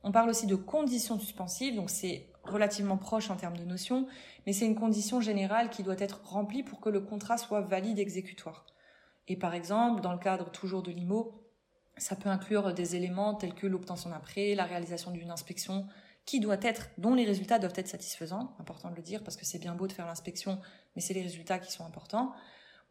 On 0.03 0.11
parle 0.11 0.29
aussi 0.29 0.45
de 0.45 0.55
conditions 0.55 1.19
suspensives, 1.19 1.75
donc 1.75 1.89
c'est 1.89 2.27
relativement 2.43 2.97
proche 2.97 3.31
en 3.31 3.35
termes 3.35 3.57
de 3.57 3.63
notion, 3.63 4.07
mais 4.45 4.53
c'est 4.53 4.65
une 4.65 4.75
condition 4.75 5.19
générale 5.19 5.71
qui 5.71 5.81
doit 5.81 5.95
être 5.97 6.21
remplie 6.23 6.61
pour 6.61 6.79
que 6.79 6.89
le 6.89 6.99
contrat 6.99 7.37
soit 7.37 7.61
valide 7.61 7.97
exécutoire. 7.97 8.67
Et 9.27 9.35
par 9.35 9.55
exemple, 9.55 10.01
dans 10.01 10.11
le 10.11 10.19
cadre 10.19 10.51
toujours 10.51 10.83
de 10.83 10.91
l'IMO, 10.91 11.41
ça 11.97 12.15
peut 12.15 12.29
inclure 12.29 12.73
des 12.73 12.95
éléments 12.95 13.33
tels 13.33 13.55
que 13.55 13.65
l'obtention 13.65 14.11
d'un 14.11 14.19
prêt, 14.19 14.53
la 14.53 14.65
réalisation 14.65 15.11
d'une 15.11 15.31
inspection, 15.31 15.87
qui 16.25 16.39
doit 16.39 16.57
être, 16.61 16.89
dont 16.97 17.13
les 17.13 17.25
résultats 17.25 17.59
doivent 17.59 17.73
être 17.75 17.87
satisfaisants, 17.87 18.55
important 18.59 18.89
de 18.89 18.95
le 18.95 19.01
dire 19.01 19.23
parce 19.23 19.37
que 19.37 19.45
c'est 19.45 19.59
bien 19.59 19.75
beau 19.75 19.87
de 19.87 19.93
faire 19.93 20.05
l'inspection, 20.05 20.59
mais 20.95 21.01
c'est 21.01 21.13
les 21.13 21.21
résultats 21.21 21.59
qui 21.59 21.71
sont 21.71 21.85
importants, 21.85 22.33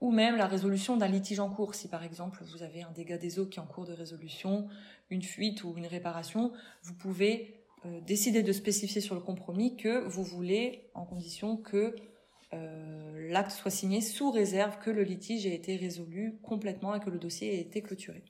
ou 0.00 0.10
même 0.10 0.36
la 0.36 0.46
résolution 0.46 0.96
d'un 0.96 1.08
litige 1.08 1.40
en 1.40 1.50
cours. 1.50 1.74
Si 1.74 1.88
par 1.88 2.04
exemple 2.04 2.42
vous 2.52 2.62
avez 2.62 2.82
un 2.82 2.90
dégât 2.90 3.18
des 3.18 3.38
eaux 3.38 3.46
qui 3.46 3.58
est 3.58 3.62
en 3.62 3.66
cours 3.66 3.86
de 3.86 3.92
résolution, 3.92 4.68
une 5.10 5.22
fuite 5.22 5.64
ou 5.64 5.74
une 5.76 5.86
réparation, 5.86 6.52
vous 6.82 6.94
pouvez 6.94 7.64
euh, 7.86 8.00
décider 8.00 8.42
de 8.42 8.52
spécifier 8.52 9.00
sur 9.00 9.14
le 9.14 9.20
compromis 9.20 9.76
que 9.76 10.04
vous 10.06 10.24
voulez, 10.24 10.90
en 10.94 11.04
condition 11.04 11.56
que 11.56 11.94
euh, 12.52 13.30
l'acte 13.30 13.50
soit 13.50 13.70
signé 13.70 14.00
sous 14.00 14.30
réserve 14.30 14.78
que 14.78 14.90
le 14.90 15.02
litige 15.02 15.46
ait 15.46 15.54
été 15.54 15.76
résolu 15.76 16.38
complètement 16.42 16.94
et 16.94 17.00
que 17.00 17.10
le 17.10 17.18
dossier 17.18 17.54
ait 17.54 17.60
été 17.60 17.82
clôturé. 17.82 18.22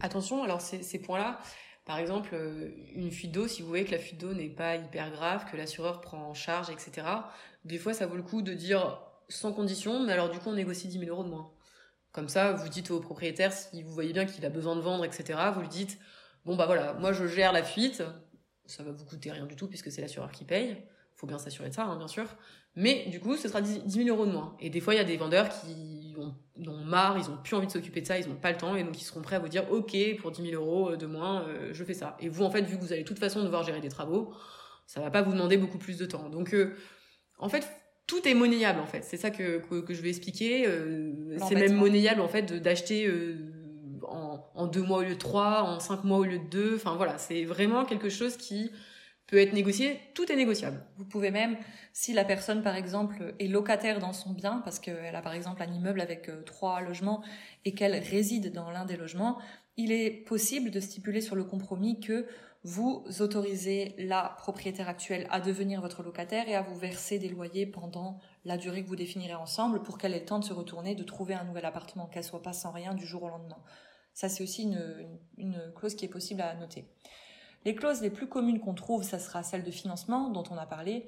Attention, 0.00 0.42
alors 0.42 0.60
ces 0.60 0.98
points-là, 1.00 1.40
par 1.88 1.98
exemple, 1.98 2.34
euh, 2.34 2.70
une 2.94 3.10
fuite 3.10 3.32
d'eau, 3.32 3.48
si 3.48 3.62
vous 3.62 3.68
voyez 3.68 3.86
que 3.86 3.92
la 3.92 3.98
fuite 3.98 4.20
d'eau 4.20 4.34
n'est 4.34 4.50
pas 4.50 4.76
hyper 4.76 5.10
grave, 5.10 5.46
que 5.50 5.56
l'assureur 5.56 6.02
prend 6.02 6.18
en 6.18 6.34
charge, 6.34 6.68
etc., 6.68 7.06
des 7.64 7.78
fois, 7.78 7.94
ça 7.94 8.06
vaut 8.06 8.16
le 8.16 8.22
coup 8.22 8.42
de 8.42 8.52
dire 8.52 9.00
sans 9.28 9.52
condition, 9.52 10.00
mais 10.04 10.12
alors 10.12 10.30
du 10.30 10.38
coup, 10.38 10.48
on 10.48 10.54
négocie 10.54 10.88
10 10.88 10.98
000 11.00 11.10
euros 11.10 11.24
de 11.24 11.28
moins. 11.28 11.50
Comme 12.12 12.28
ça, 12.28 12.52
vous 12.52 12.68
dites 12.68 12.90
au 12.90 13.00
propriétaire, 13.00 13.52
si 13.52 13.82
vous 13.82 13.92
voyez 13.92 14.12
bien 14.12 14.24
qu'il 14.24 14.44
a 14.46 14.50
besoin 14.50 14.76
de 14.76 14.80
vendre, 14.80 15.04
etc., 15.04 15.38
vous 15.54 15.60
lui 15.60 15.68
dites, 15.68 15.98
bon 16.44 16.56
bah 16.56 16.66
voilà, 16.66 16.94
moi 16.94 17.12
je 17.12 17.26
gère 17.26 17.52
la 17.52 17.62
fuite, 17.62 18.02
ça 18.66 18.82
va 18.82 18.90
vous 18.90 19.04
coûter 19.04 19.30
rien 19.30 19.46
du 19.46 19.56
tout 19.56 19.68
puisque 19.68 19.92
c'est 19.92 20.00
l'assureur 20.00 20.32
qui 20.32 20.44
paye, 20.44 20.76
faut 21.14 21.26
bien 21.26 21.38
s'assurer 21.38 21.68
de 21.68 21.74
ça, 21.74 21.84
hein, 21.84 21.96
bien 21.96 22.08
sûr, 22.08 22.26
mais 22.80 23.06
du 23.06 23.18
coup, 23.18 23.36
ce 23.36 23.48
sera 23.48 23.60
10 23.60 23.82
000 23.86 24.08
euros 24.08 24.24
de 24.24 24.30
moins. 24.30 24.56
Et 24.60 24.70
des 24.70 24.80
fois, 24.80 24.94
il 24.94 24.98
y 24.98 25.00
a 25.00 25.04
des 25.04 25.16
vendeurs 25.16 25.48
qui 25.48 26.14
ont, 26.16 26.32
ont 26.70 26.84
marre, 26.84 27.18
ils 27.18 27.28
ont 27.28 27.36
plus 27.36 27.56
envie 27.56 27.66
de 27.66 27.72
s'occuper 27.72 28.00
de 28.02 28.06
ça, 28.06 28.18
ils 28.18 28.28
n'ont 28.28 28.36
pas 28.36 28.52
le 28.52 28.56
temps, 28.56 28.76
et 28.76 28.84
donc 28.84 29.00
ils 29.00 29.04
seront 29.04 29.20
prêts 29.20 29.34
à 29.34 29.40
vous 29.40 29.48
dire, 29.48 29.70
ok, 29.72 29.96
pour 30.20 30.30
10 30.30 30.50
000 30.50 30.62
euros 30.62 30.94
de 30.94 31.06
moins, 31.06 31.42
euh, 31.48 31.70
je 31.72 31.84
fais 31.84 31.94
ça. 31.94 32.16
Et 32.20 32.28
vous, 32.28 32.44
en 32.44 32.50
fait, 32.50 32.62
vu 32.62 32.76
que 32.76 32.82
vous 32.82 32.92
allez 32.92 33.02
de 33.02 33.08
toute 33.08 33.18
façon 33.18 33.42
devoir 33.42 33.64
gérer 33.64 33.80
des 33.80 33.88
travaux, 33.88 34.32
ça 34.86 35.00
va 35.00 35.10
pas 35.10 35.22
vous 35.22 35.32
demander 35.32 35.56
beaucoup 35.56 35.78
plus 35.78 35.98
de 35.98 36.06
temps. 36.06 36.28
Donc, 36.28 36.54
euh, 36.54 36.76
en 37.38 37.48
fait, 37.48 37.68
tout 38.08 38.26
est 38.26 38.34
monnayable, 38.34 38.80
en 38.80 38.86
fait. 38.86 39.04
C'est 39.04 39.16
ça 39.16 39.30
que, 39.30 39.58
que, 39.58 39.94
je 39.94 40.02
vais 40.02 40.08
expliquer. 40.08 40.66
Euh, 40.66 41.12
c'est 41.48 41.54
même 41.54 41.76
monnayable, 41.76 42.20
en 42.20 42.28
fait, 42.28 42.52
d'acheter 42.60 43.08
en, 44.02 44.44
en 44.54 44.66
deux 44.66 44.82
mois 44.82 44.98
au 44.98 45.02
lieu 45.02 45.14
de 45.14 45.14
trois, 45.14 45.62
en 45.62 45.78
cinq 45.78 46.02
mois 46.02 46.18
au 46.18 46.24
lieu 46.24 46.40
de 46.40 46.48
deux. 46.48 46.74
Enfin, 46.74 46.96
voilà, 46.96 47.16
c'est 47.18 47.44
vraiment 47.44 47.84
quelque 47.84 48.08
chose 48.08 48.36
qui 48.36 48.72
peut 49.28 49.36
être 49.36 49.52
négocié, 49.52 50.00
tout 50.14 50.32
est 50.32 50.36
négociable. 50.36 50.82
Vous 50.96 51.04
pouvez 51.04 51.30
même, 51.30 51.56
si 51.92 52.14
la 52.14 52.24
personne 52.24 52.62
par 52.62 52.74
exemple 52.74 53.34
est 53.38 53.46
locataire 53.46 54.00
dans 54.00 54.14
son 54.14 54.32
bien, 54.32 54.62
parce 54.64 54.80
qu'elle 54.80 55.14
a 55.14 55.20
par 55.20 55.34
exemple 55.34 55.62
un 55.62 55.70
immeuble 55.70 56.00
avec 56.00 56.30
euh, 56.30 56.42
trois 56.42 56.80
logements 56.80 57.22
et 57.66 57.74
qu'elle 57.74 57.94
réside 57.94 58.52
dans 58.52 58.70
l'un 58.70 58.86
des 58.86 58.96
logements, 58.96 59.38
il 59.78 59.92
est 59.92 60.10
possible 60.10 60.70
de 60.70 60.80
stipuler 60.80 61.22
sur 61.22 61.36
le 61.36 61.44
compromis 61.44 62.00
que 62.00 62.26
vous 62.64 63.04
autorisez 63.20 63.94
la 63.96 64.34
propriétaire 64.36 64.88
actuelle 64.88 65.26
à 65.30 65.40
devenir 65.40 65.80
votre 65.80 66.02
locataire 66.02 66.48
et 66.48 66.56
à 66.56 66.62
vous 66.62 66.74
verser 66.74 67.18
des 67.18 67.28
loyers 67.28 67.64
pendant 67.64 68.18
la 68.44 68.58
durée 68.58 68.82
que 68.82 68.88
vous 68.88 68.96
définirez 68.96 69.36
ensemble 69.36 69.80
pour 69.82 69.96
qu'elle 69.96 70.12
ait 70.12 70.18
le 70.18 70.24
temps 70.26 70.40
de 70.40 70.44
se 70.44 70.52
retourner, 70.52 70.96
de 70.96 71.04
trouver 71.04 71.34
un 71.34 71.44
nouvel 71.44 71.64
appartement, 71.64 72.06
qu'elle 72.06 72.24
soit 72.24 72.42
pas 72.42 72.52
sans 72.52 72.72
rien 72.72 72.92
du 72.92 73.06
jour 73.06 73.22
au 73.22 73.28
lendemain. 73.28 73.62
Ça, 74.12 74.28
c'est 74.28 74.42
aussi 74.42 74.64
une 75.36 75.72
clause 75.76 75.94
qui 75.94 76.04
est 76.04 76.08
possible 76.08 76.40
à 76.40 76.54
noter. 76.56 76.84
Les 77.64 77.76
clauses 77.76 78.02
les 78.02 78.10
plus 78.10 78.28
communes 78.28 78.60
qu'on 78.60 78.74
trouve, 78.74 79.04
ça 79.04 79.20
sera 79.20 79.44
celle 79.44 79.62
de 79.62 79.70
financement 79.70 80.30
dont 80.30 80.44
on 80.50 80.56
a 80.56 80.66
parlé, 80.66 81.06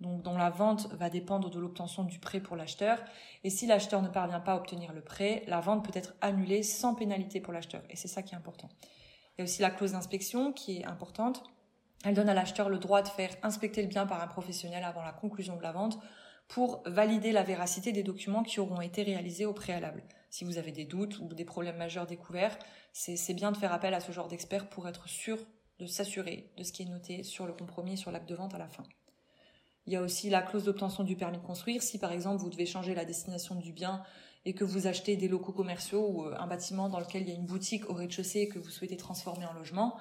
donc 0.00 0.22
dont 0.22 0.36
la 0.36 0.50
vente 0.50 0.92
va 0.92 1.10
dépendre 1.10 1.50
de 1.50 1.58
l'obtention 1.58 2.04
du 2.04 2.18
prêt 2.18 2.40
pour 2.40 2.56
l'acheteur. 2.56 2.98
Et 3.44 3.50
si 3.50 3.66
l'acheteur 3.66 4.02
ne 4.02 4.08
parvient 4.08 4.40
pas 4.40 4.52
à 4.52 4.56
obtenir 4.56 4.92
le 4.92 5.00
prêt, 5.00 5.42
la 5.46 5.60
vente 5.60 5.84
peut 5.84 5.96
être 5.96 6.14
annulée 6.20 6.62
sans 6.62 6.94
pénalité 6.94 7.40
pour 7.40 7.52
l'acheteur. 7.52 7.82
Et 7.90 7.96
c'est 7.96 8.08
ça 8.08 8.22
qui 8.22 8.34
est 8.34 8.38
important. 8.38 8.68
Il 9.36 9.40
y 9.40 9.42
a 9.42 9.44
aussi 9.44 9.62
la 9.62 9.70
clause 9.70 9.92
d'inspection 9.92 10.52
qui 10.52 10.78
est 10.78 10.84
importante. 10.84 11.42
Elle 12.04 12.14
donne 12.14 12.28
à 12.28 12.34
l'acheteur 12.34 12.68
le 12.68 12.78
droit 12.78 13.02
de 13.02 13.08
faire 13.08 13.30
inspecter 13.42 13.82
le 13.82 13.88
bien 13.88 14.06
par 14.06 14.22
un 14.22 14.28
professionnel 14.28 14.84
avant 14.84 15.02
la 15.02 15.12
conclusion 15.12 15.56
de 15.56 15.62
la 15.62 15.72
vente 15.72 15.98
pour 16.46 16.82
valider 16.86 17.32
la 17.32 17.42
véracité 17.42 17.92
des 17.92 18.02
documents 18.02 18.42
qui 18.42 18.60
auront 18.60 18.80
été 18.80 19.02
réalisés 19.02 19.46
au 19.46 19.52
préalable. 19.52 20.02
Si 20.30 20.44
vous 20.44 20.58
avez 20.58 20.72
des 20.72 20.84
doutes 20.84 21.18
ou 21.18 21.26
des 21.28 21.44
problèmes 21.44 21.76
majeurs 21.76 22.06
découverts, 22.06 22.58
c'est 22.92 23.34
bien 23.34 23.52
de 23.52 23.56
faire 23.56 23.72
appel 23.72 23.94
à 23.94 24.00
ce 24.00 24.12
genre 24.12 24.28
d'expert 24.28 24.68
pour 24.68 24.88
être 24.88 25.08
sûr 25.08 25.38
de 25.78 25.86
s'assurer 25.86 26.50
de 26.56 26.64
ce 26.64 26.72
qui 26.72 26.82
est 26.82 26.86
noté 26.86 27.22
sur 27.22 27.46
le 27.46 27.52
compromis 27.52 27.92
et 27.92 27.96
sur 27.96 28.10
l'acte 28.10 28.28
de 28.28 28.34
vente 28.34 28.54
à 28.54 28.58
la 28.58 28.68
fin. 28.68 28.82
Il 29.88 29.92
y 29.92 29.96
a 29.96 30.02
aussi 30.02 30.28
la 30.28 30.42
clause 30.42 30.64
d'obtention 30.64 31.02
du 31.02 31.16
permis 31.16 31.38
de 31.38 31.42
construire. 31.42 31.82
Si 31.82 31.98
par 31.98 32.12
exemple 32.12 32.42
vous 32.42 32.50
devez 32.50 32.66
changer 32.66 32.94
la 32.94 33.06
destination 33.06 33.54
du 33.54 33.72
bien 33.72 34.02
et 34.44 34.52
que 34.52 34.62
vous 34.62 34.86
achetez 34.86 35.16
des 35.16 35.28
locaux 35.28 35.52
commerciaux 35.52 36.06
ou 36.10 36.26
euh, 36.26 36.36
un 36.38 36.46
bâtiment 36.46 36.90
dans 36.90 37.00
lequel 37.00 37.22
il 37.22 37.28
y 37.28 37.32
a 37.32 37.34
une 37.34 37.46
boutique 37.46 37.88
au 37.88 37.94
rez-de-chaussée 37.94 38.48
que 38.48 38.58
vous 38.58 38.68
souhaitez 38.68 38.98
transformer 38.98 39.46
en 39.46 39.54
logement, 39.54 39.96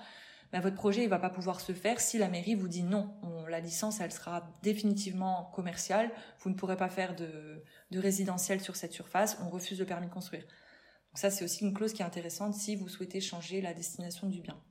ben 0.52 0.60
votre 0.60 0.76
projet 0.76 1.06
ne 1.06 1.08
va 1.08 1.20
pas 1.20 1.30
pouvoir 1.30 1.62
se 1.62 1.72
faire 1.72 2.02
si 2.02 2.18
la 2.18 2.28
mairie 2.28 2.54
vous 2.54 2.68
dit 2.68 2.84
non. 2.84 3.16
la 3.48 3.62
licence, 3.62 4.02
elle 4.02 4.12
sera 4.12 4.50
définitivement 4.62 5.52
commerciale. 5.56 6.12
Vous 6.40 6.50
ne 6.50 6.56
pourrez 6.56 6.76
pas 6.76 6.90
faire 6.90 7.16
de, 7.16 7.64
de 7.92 8.00
résidentiel 8.00 8.60
sur 8.60 8.76
cette 8.76 8.92
surface. 8.92 9.38
On 9.42 9.50
refuse 9.50 9.80
le 9.80 9.86
permis 9.86 10.08
de 10.08 10.14
construire. 10.14 10.44
Donc 10.44 11.18
ça, 11.18 11.30
c'est 11.30 11.46
aussi 11.46 11.64
une 11.64 11.74
clause 11.74 11.94
qui 11.94 12.02
est 12.02 12.06
intéressante 12.06 12.56
si 12.56 12.76
vous 12.76 12.90
souhaitez 12.90 13.22
changer 13.22 13.62
la 13.62 13.74
destination 13.74 14.28
du 14.28 14.42
bien. 14.42 14.62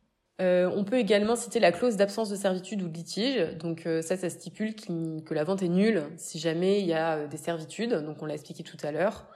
Euh, 0.43 0.71
on 0.75 0.85
peut 0.85 0.99
également 0.99 1.35
citer 1.35 1.61
la 1.61 1.73
clause 1.73 1.97
d'absence 1.97 2.29
de 2.29 2.37
servitude 2.37 2.83
ou 2.83 2.89
de 2.89 2.95
litige. 2.95 3.57
Donc 3.57 3.87
euh, 3.87 4.03
ça, 4.03 4.17
ça 4.17 4.29
stipule 4.29 4.75
que 4.75 5.35
la 5.35 5.45
vente 5.45 5.63
est 5.63 5.69
nulle 5.69 6.05
si 6.19 6.39
jamais 6.39 6.81
il 6.81 6.87
y 6.87 6.93
a 6.93 7.17
euh, 7.17 7.27
des 7.27 7.39
servitudes. 7.39 7.95
Donc 7.95 8.23
on 8.23 8.27
l'a 8.27 8.35
expliqué 8.35 8.63
tout 8.63 8.77
à 8.83 8.93
l'heure, 8.93 9.27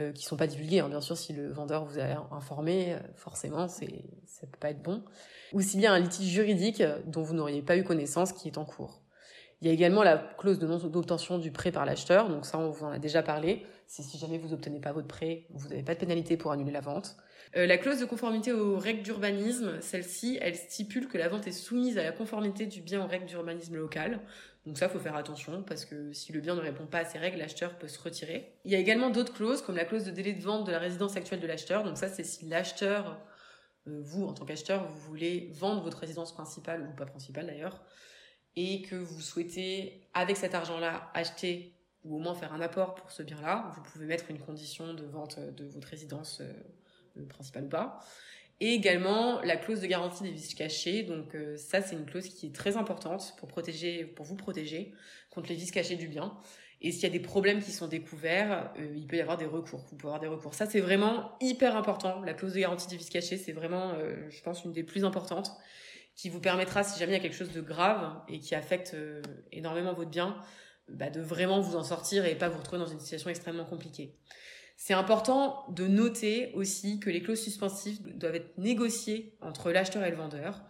euh, 0.00 0.12
qui 0.12 0.24
sont 0.24 0.36
pas 0.36 0.48
divulguées. 0.48 0.80
Hein. 0.80 0.88
Bien 0.88 1.00
sûr, 1.00 1.16
si 1.16 1.32
le 1.32 1.52
vendeur 1.52 1.84
vous 1.84 2.00
a 2.00 2.28
informé, 2.32 2.96
forcément, 3.14 3.68
c'est 3.68 4.04
ça 4.26 4.46
peut 4.46 4.58
pas 4.58 4.70
être 4.70 4.82
bon. 4.82 5.04
Ou 5.52 5.60
s'il 5.60 5.80
y 5.80 5.86
a 5.86 5.92
un 5.92 6.00
litige 6.00 6.28
juridique 6.28 6.82
dont 7.06 7.22
vous 7.22 7.34
n'auriez 7.34 7.62
pas 7.62 7.76
eu 7.76 7.84
connaissance 7.84 8.32
qui 8.32 8.48
est 8.48 8.58
en 8.58 8.64
cours. 8.64 9.01
Il 9.62 9.68
y 9.68 9.70
a 9.70 9.74
également 9.74 10.02
la 10.02 10.18
clause 10.18 10.58
de 10.58 10.66
non-obtention 10.66 11.38
du 11.38 11.52
prêt 11.52 11.70
par 11.70 11.86
l'acheteur. 11.86 12.28
Donc 12.28 12.46
ça, 12.46 12.58
on 12.58 12.70
vous 12.70 12.84
en 12.84 12.90
a 12.90 12.98
déjà 12.98 13.22
parlé. 13.22 13.64
C'est 13.86 14.02
si 14.02 14.18
jamais 14.18 14.36
vous 14.36 14.48
n'obtenez 14.48 14.80
pas 14.80 14.90
votre 14.90 15.06
prêt, 15.06 15.46
vous 15.50 15.68
n'avez 15.68 15.84
pas 15.84 15.94
de 15.94 16.00
pénalité 16.00 16.36
pour 16.36 16.50
annuler 16.50 16.72
la 16.72 16.80
vente. 16.80 17.16
Euh, 17.56 17.66
la 17.66 17.78
clause 17.78 18.00
de 18.00 18.04
conformité 18.04 18.52
aux 18.52 18.76
règles 18.76 19.02
d'urbanisme, 19.02 19.80
celle-ci, 19.80 20.36
elle 20.42 20.56
stipule 20.56 21.06
que 21.06 21.16
la 21.16 21.28
vente 21.28 21.46
est 21.46 21.52
soumise 21.52 21.96
à 21.96 22.02
la 22.02 22.10
conformité 22.10 22.66
du 22.66 22.80
bien 22.80 23.04
aux 23.04 23.06
règles 23.06 23.26
d'urbanisme 23.26 23.76
local. 23.76 24.18
Donc 24.66 24.78
ça, 24.78 24.88
faut 24.88 24.98
faire 24.98 25.14
attention 25.14 25.62
parce 25.62 25.84
que 25.84 26.12
si 26.12 26.32
le 26.32 26.40
bien 26.40 26.56
ne 26.56 26.60
répond 26.60 26.86
pas 26.86 26.98
à 26.98 27.04
ces 27.04 27.18
règles, 27.18 27.38
l'acheteur 27.38 27.78
peut 27.78 27.88
se 27.88 28.00
retirer. 28.00 28.54
Il 28.64 28.72
y 28.72 28.74
a 28.74 28.78
également 28.78 29.10
d'autres 29.10 29.32
clauses 29.32 29.62
comme 29.62 29.76
la 29.76 29.84
clause 29.84 30.04
de 30.04 30.10
délai 30.10 30.32
de 30.32 30.42
vente 30.42 30.66
de 30.66 30.72
la 30.72 30.80
résidence 30.80 31.16
actuelle 31.16 31.40
de 31.40 31.46
l'acheteur. 31.46 31.84
Donc 31.84 31.98
ça, 31.98 32.08
c'est 32.08 32.24
si 32.24 32.46
l'acheteur, 32.46 33.20
euh, 33.86 34.00
vous 34.02 34.24
en 34.24 34.32
tant 34.32 34.44
qu'acheteur, 34.44 34.88
vous 34.88 34.98
voulez 35.02 35.50
vendre 35.52 35.82
votre 35.82 35.98
résidence 35.98 36.34
principale 36.34 36.82
ou 36.82 36.96
pas 36.96 37.06
principale 37.06 37.46
d'ailleurs, 37.46 37.80
et 38.56 38.82
que 38.82 38.96
vous 38.96 39.20
souhaitez, 39.20 40.02
avec 40.14 40.36
cet 40.36 40.54
argent-là, 40.54 41.10
acheter 41.14 41.72
ou 42.04 42.16
au 42.16 42.18
moins 42.18 42.34
faire 42.34 42.52
un 42.52 42.60
apport 42.60 42.94
pour 42.94 43.10
ce 43.10 43.22
bien-là, 43.22 43.70
vous 43.74 43.82
pouvez 43.82 44.06
mettre 44.06 44.30
une 44.30 44.38
condition 44.38 44.94
de 44.94 45.04
vente 45.04 45.38
de 45.38 45.64
votre 45.66 45.88
résidence 45.88 46.40
euh, 46.40 46.52
euh, 47.18 47.26
principale 47.26 47.64
ou 47.64 47.68
pas. 47.68 48.00
Et 48.60 48.74
également 48.74 49.40
la 49.42 49.56
clause 49.56 49.80
de 49.80 49.86
garantie 49.86 50.22
des 50.22 50.30
vices 50.30 50.54
cachés. 50.54 51.02
Donc 51.02 51.34
euh, 51.34 51.56
ça, 51.56 51.80
c'est 51.80 51.96
une 51.96 52.04
clause 52.04 52.28
qui 52.28 52.46
est 52.46 52.54
très 52.54 52.76
importante 52.76 53.34
pour 53.38 53.48
protéger, 53.48 54.04
pour 54.04 54.24
vous 54.24 54.36
protéger 54.36 54.92
contre 55.30 55.48
les 55.48 55.54
vices 55.54 55.70
cachés 55.70 55.96
du 55.96 56.08
bien. 56.08 56.36
Et 56.80 56.90
s'il 56.90 57.04
y 57.04 57.06
a 57.06 57.10
des 57.10 57.20
problèmes 57.20 57.62
qui 57.62 57.70
sont 57.70 57.86
découverts, 57.86 58.72
il 58.76 59.06
peut 59.06 59.16
y 59.16 59.20
avoir 59.20 59.36
des 59.36 59.46
recours. 59.46 59.86
Vous 59.90 59.96
pouvez 59.96 60.12
avoir 60.12 60.20
des 60.20 60.26
recours. 60.26 60.52
Ça, 60.52 60.66
c'est 60.66 60.80
vraiment 60.80 61.36
hyper 61.40 61.76
important. 61.76 62.20
La 62.22 62.34
clause 62.34 62.54
de 62.54 62.58
garantie 62.58 62.88
des 62.88 62.96
vices 62.96 63.08
cachés, 63.08 63.36
c'est 63.36 63.52
vraiment, 63.52 63.94
je 64.28 64.42
pense, 64.42 64.64
une 64.64 64.72
des 64.72 64.82
plus 64.82 65.04
importantes 65.04 65.52
qui 66.14 66.28
vous 66.28 66.40
permettra, 66.40 66.82
si 66.84 66.98
jamais 66.98 67.12
il 67.12 67.16
y 67.16 67.18
a 67.18 67.22
quelque 67.22 67.36
chose 67.36 67.52
de 67.52 67.60
grave 67.60 68.20
et 68.28 68.38
qui 68.38 68.54
affecte 68.54 68.94
euh, 68.94 69.22
énormément 69.50 69.94
votre 69.94 70.10
bien, 70.10 70.36
bah, 70.88 71.10
de 71.10 71.20
vraiment 71.20 71.60
vous 71.60 71.76
en 71.76 71.84
sortir 71.84 72.24
et 72.24 72.34
pas 72.34 72.48
vous 72.48 72.58
retrouver 72.58 72.78
dans 72.78 72.86
une 72.90 73.00
situation 73.00 73.30
extrêmement 73.30 73.64
compliquée. 73.64 74.16
C'est 74.76 74.94
important 74.94 75.64
de 75.70 75.86
noter 75.86 76.52
aussi 76.54 76.98
que 76.98 77.08
les 77.08 77.22
clauses 77.22 77.40
suspensives 77.40 78.00
doivent 78.18 78.34
être 78.34 78.58
négociées 78.58 79.36
entre 79.40 79.70
l'acheteur 79.70 80.04
et 80.04 80.10
le 80.10 80.16
vendeur 80.16 80.62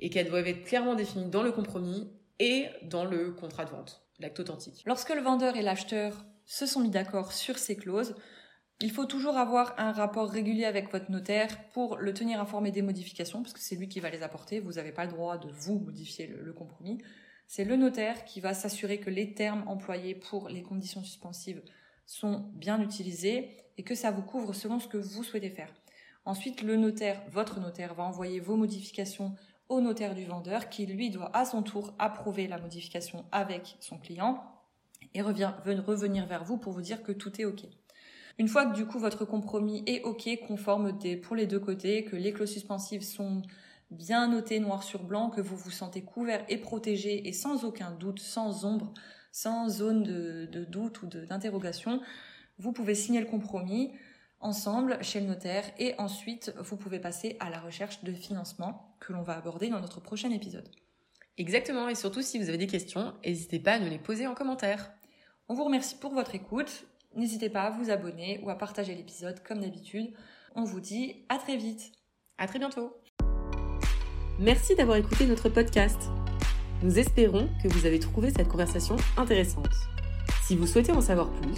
et 0.00 0.10
qu'elles 0.10 0.28
doivent 0.28 0.46
être 0.46 0.64
clairement 0.64 0.94
définies 0.94 1.28
dans 1.28 1.42
le 1.42 1.50
compromis 1.50 2.12
et 2.38 2.66
dans 2.82 3.04
le 3.04 3.32
contrat 3.32 3.64
de 3.64 3.70
vente, 3.70 4.06
l'acte 4.20 4.38
authentique. 4.38 4.82
Lorsque 4.86 5.12
le 5.12 5.20
vendeur 5.20 5.56
et 5.56 5.62
l'acheteur 5.62 6.24
se 6.44 6.66
sont 6.66 6.80
mis 6.80 6.90
d'accord 6.90 7.32
sur 7.32 7.58
ces 7.58 7.76
clauses, 7.76 8.14
il 8.80 8.92
faut 8.92 9.06
toujours 9.06 9.36
avoir 9.36 9.74
un 9.78 9.90
rapport 9.90 10.30
régulier 10.30 10.64
avec 10.64 10.92
votre 10.92 11.10
notaire 11.10 11.68
pour 11.70 11.96
le 11.96 12.14
tenir 12.14 12.40
informé 12.40 12.70
des 12.70 12.82
modifications, 12.82 13.42
parce 13.42 13.52
que 13.52 13.60
c'est 13.60 13.74
lui 13.74 13.88
qui 13.88 13.98
va 13.98 14.08
les 14.08 14.22
apporter. 14.22 14.60
Vous 14.60 14.74
n'avez 14.74 14.92
pas 14.92 15.04
le 15.04 15.10
droit 15.10 15.36
de 15.36 15.50
vous 15.50 15.80
modifier 15.80 16.28
le, 16.28 16.52
compromis. 16.52 16.98
C'est 17.48 17.64
le 17.64 17.74
notaire 17.74 18.24
qui 18.24 18.40
va 18.40 18.54
s'assurer 18.54 19.00
que 19.00 19.10
les 19.10 19.34
termes 19.34 19.64
employés 19.66 20.14
pour 20.14 20.48
les 20.48 20.62
conditions 20.62 21.02
suspensives 21.02 21.60
sont 22.06 22.50
bien 22.54 22.80
utilisés 22.80 23.56
et 23.78 23.82
que 23.82 23.96
ça 23.96 24.12
vous 24.12 24.22
couvre 24.22 24.52
selon 24.52 24.78
ce 24.78 24.86
que 24.86 24.96
vous 24.96 25.24
souhaitez 25.24 25.50
faire. 25.50 25.74
Ensuite, 26.24 26.62
le 26.62 26.76
notaire, 26.76 27.20
votre 27.32 27.58
notaire, 27.58 27.94
va 27.94 28.04
envoyer 28.04 28.38
vos 28.38 28.56
modifications 28.56 29.34
au 29.68 29.80
notaire 29.80 30.14
du 30.14 30.24
vendeur 30.24 30.68
qui, 30.68 30.86
lui, 30.86 31.10
doit 31.10 31.36
à 31.36 31.44
son 31.44 31.62
tour 31.62 31.94
approuver 31.98 32.46
la 32.46 32.58
modification 32.58 33.24
avec 33.32 33.76
son 33.80 33.98
client 33.98 34.40
et 35.14 35.22
revient, 35.22 35.50
revenir 35.64 36.26
vers 36.26 36.44
vous 36.44 36.58
pour 36.58 36.72
vous 36.72 36.82
dire 36.82 37.02
que 37.02 37.12
tout 37.12 37.40
est 37.40 37.44
OK. 37.44 37.64
Une 38.38 38.46
fois 38.48 38.66
que 38.66 38.74
du 38.74 38.86
coup 38.86 38.98
votre 38.98 39.24
compromis 39.24 39.82
est 39.86 40.02
OK, 40.02 40.28
conforme 40.46 40.96
des, 40.98 41.16
pour 41.16 41.34
les 41.34 41.46
deux 41.46 41.58
côtés, 41.58 42.04
que 42.04 42.14
les 42.14 42.32
clauses 42.32 42.52
suspensives 42.52 43.02
sont 43.02 43.42
bien 43.90 44.28
notées 44.28 44.60
noir 44.60 44.82
sur 44.82 45.02
blanc, 45.02 45.30
que 45.30 45.40
vous 45.40 45.56
vous 45.56 45.70
sentez 45.70 46.02
couvert 46.02 46.44
et 46.48 46.58
protégé 46.58 47.26
et 47.26 47.32
sans 47.32 47.64
aucun 47.64 47.90
doute, 47.90 48.20
sans 48.20 48.64
ombre, 48.64 48.92
sans 49.32 49.68
zone 49.68 50.02
de, 50.02 50.64
doute 50.64 51.02
ou 51.02 51.06
d'interrogation, 51.06 52.00
vous 52.58 52.72
pouvez 52.72 52.94
signer 52.94 53.20
le 53.20 53.26
compromis 53.26 53.92
ensemble 54.40 54.98
chez 55.02 55.20
le 55.20 55.26
notaire 55.26 55.64
et 55.78 55.94
ensuite 55.98 56.54
vous 56.58 56.76
pouvez 56.76 57.00
passer 57.00 57.36
à 57.40 57.50
la 57.50 57.58
recherche 57.58 58.04
de 58.04 58.12
financement 58.12 58.94
que 59.00 59.12
l'on 59.12 59.22
va 59.22 59.36
aborder 59.36 59.68
dans 59.68 59.80
notre 59.80 60.00
prochain 60.00 60.30
épisode. 60.30 60.68
Exactement, 61.38 61.88
et 61.88 61.94
surtout 61.94 62.22
si 62.22 62.38
vous 62.38 62.48
avez 62.48 62.58
des 62.58 62.66
questions, 62.66 63.14
n'hésitez 63.24 63.58
pas 63.58 63.74
à 63.74 63.78
nous 63.78 63.90
les 63.90 63.98
poser 63.98 64.26
en 64.26 64.34
commentaire. 64.34 64.92
On 65.48 65.54
vous 65.54 65.64
remercie 65.64 65.96
pour 65.96 66.12
votre 66.12 66.34
écoute 66.34 66.84
N'hésitez 67.18 67.48
pas 67.48 67.62
à 67.62 67.70
vous 67.70 67.90
abonner 67.90 68.40
ou 68.44 68.50
à 68.50 68.54
partager 68.54 68.94
l'épisode 68.94 69.42
comme 69.42 69.58
d'habitude. 69.58 70.12
On 70.54 70.62
vous 70.62 70.78
dit 70.78 71.16
à 71.28 71.36
très 71.36 71.56
vite. 71.56 71.90
À 72.38 72.46
très 72.46 72.60
bientôt. 72.60 72.96
Merci 74.38 74.76
d'avoir 74.76 74.98
écouté 74.98 75.26
notre 75.26 75.48
podcast. 75.48 75.98
Nous 76.84 76.96
espérons 76.96 77.48
que 77.60 77.66
vous 77.66 77.86
avez 77.86 77.98
trouvé 77.98 78.30
cette 78.30 78.46
conversation 78.46 78.94
intéressante. 79.16 79.74
Si 80.44 80.54
vous 80.54 80.68
souhaitez 80.68 80.92
en 80.92 81.00
savoir 81.00 81.28
plus, 81.32 81.56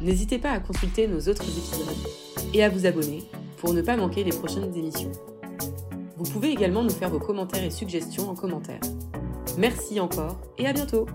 n'hésitez 0.00 0.38
pas 0.38 0.50
à 0.50 0.58
consulter 0.58 1.06
nos 1.06 1.20
autres 1.20 1.44
épisodes 1.44 2.10
et 2.52 2.64
à 2.64 2.68
vous 2.68 2.84
abonner 2.84 3.22
pour 3.58 3.74
ne 3.74 3.82
pas 3.82 3.96
manquer 3.96 4.24
les 4.24 4.36
prochaines 4.36 4.74
émissions. 4.74 5.12
Vous 6.16 6.28
pouvez 6.28 6.50
également 6.50 6.82
nous 6.82 6.90
faire 6.90 7.10
vos 7.10 7.20
commentaires 7.20 7.62
et 7.62 7.70
suggestions 7.70 8.28
en 8.28 8.34
commentaire. 8.34 8.80
Merci 9.56 10.00
encore 10.00 10.40
et 10.58 10.66
à 10.66 10.72
bientôt 10.72 11.06